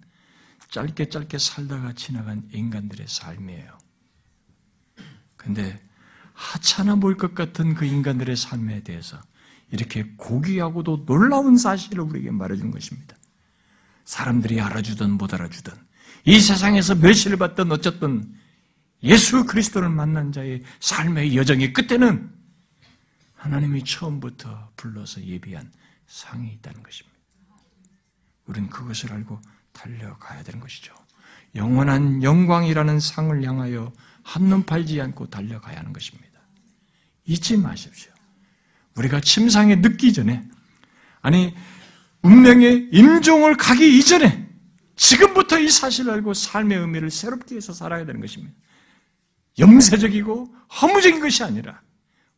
[0.69, 3.77] 짧게 짧게 살다가 지나간 인간들의 삶이에요.
[5.35, 5.79] 근데
[6.33, 9.19] 하찮아 보일 것 같은 그 인간들의 삶에 대해서
[9.73, 13.17] 이렇게 고귀하고도 놀라운 사실을 우리에게 말해준 것입니다.
[14.05, 15.73] 사람들이 알아주든 못 알아주든
[16.25, 18.35] 이 세상에서 멸시를 받든 어쨌든
[19.01, 22.31] 예수 그리스도를 만난 자의 삶의 여정의 끝에는
[23.33, 25.71] 하나님이 처음부터 불러서 예비한
[26.05, 27.17] 상이 있다는 것입니다.
[28.45, 30.93] 우리는 그것을 알고 달려가야 되는 것이죠.
[31.55, 36.39] 영원한 영광이라는 상을 향하여 한눈 팔지 않고 달려가야 하는 것입니다.
[37.25, 38.12] 잊지 마십시오.
[38.95, 40.43] 우리가 침상에 늦기 전에,
[41.21, 41.55] 아니,
[42.21, 44.47] 운명의 임종을 가기 이전에
[44.95, 48.53] 지금부터 이 사실을 알고 삶의 의미를 새롭게 해서 살아야 되는 것입니다.
[49.59, 51.81] 영세적이고 허무적인 것이 아니라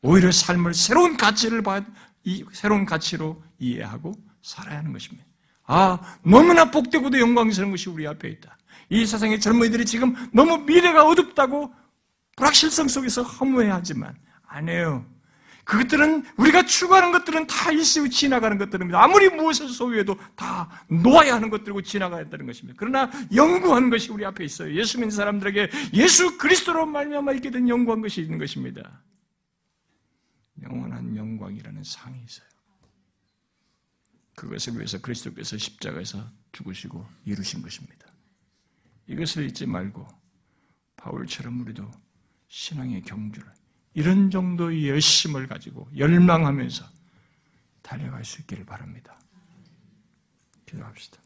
[0.02, 1.84] 오히려 삶을 새로운 가치를 받,
[2.24, 5.26] 이 새로운 가치로 이해하고 살아야 하는 것입니다.
[5.68, 8.58] 아, 너무나 복되고도 영광스러운 것이 우리 앞에 있다.
[8.90, 11.74] 이 세상의 젊은이들이 지금 너무 미래가 어둡다고
[12.36, 14.16] 불확실성 속에서 허무해하지만
[14.48, 15.06] 아니에요.
[15.66, 19.04] 그것들은 우리가 추구하는 것들은 다 일시로 지나가는 것들입니다.
[19.04, 22.78] 아무리 무엇을 소유해도 다 놓아야 하는 것들이고 지나가야 한다는 것입니다.
[22.80, 24.74] 그러나 영구한 것이 우리 앞에 있어요.
[24.76, 29.04] 예수 믿는 사람들에게 예수 그리스도로 말미암아 있게 된 영구한 것이 있는 것입니다.
[30.62, 32.48] 영원한 영광이라는 상이 있어요.
[34.36, 38.06] 그것을 위해서 그리스도께서 십자가에서 죽으시고 이루신 것입니다.
[39.08, 40.08] 이것을 잊지 말고
[40.98, 41.90] 바울처럼 우리도
[42.48, 43.55] 신앙의 경주를
[43.96, 46.86] 이런 정도의 열심을 가지고 열망하면서
[47.82, 49.18] 달려갈 수 있기를 바랍니다.
[50.66, 51.18] 기도합시다.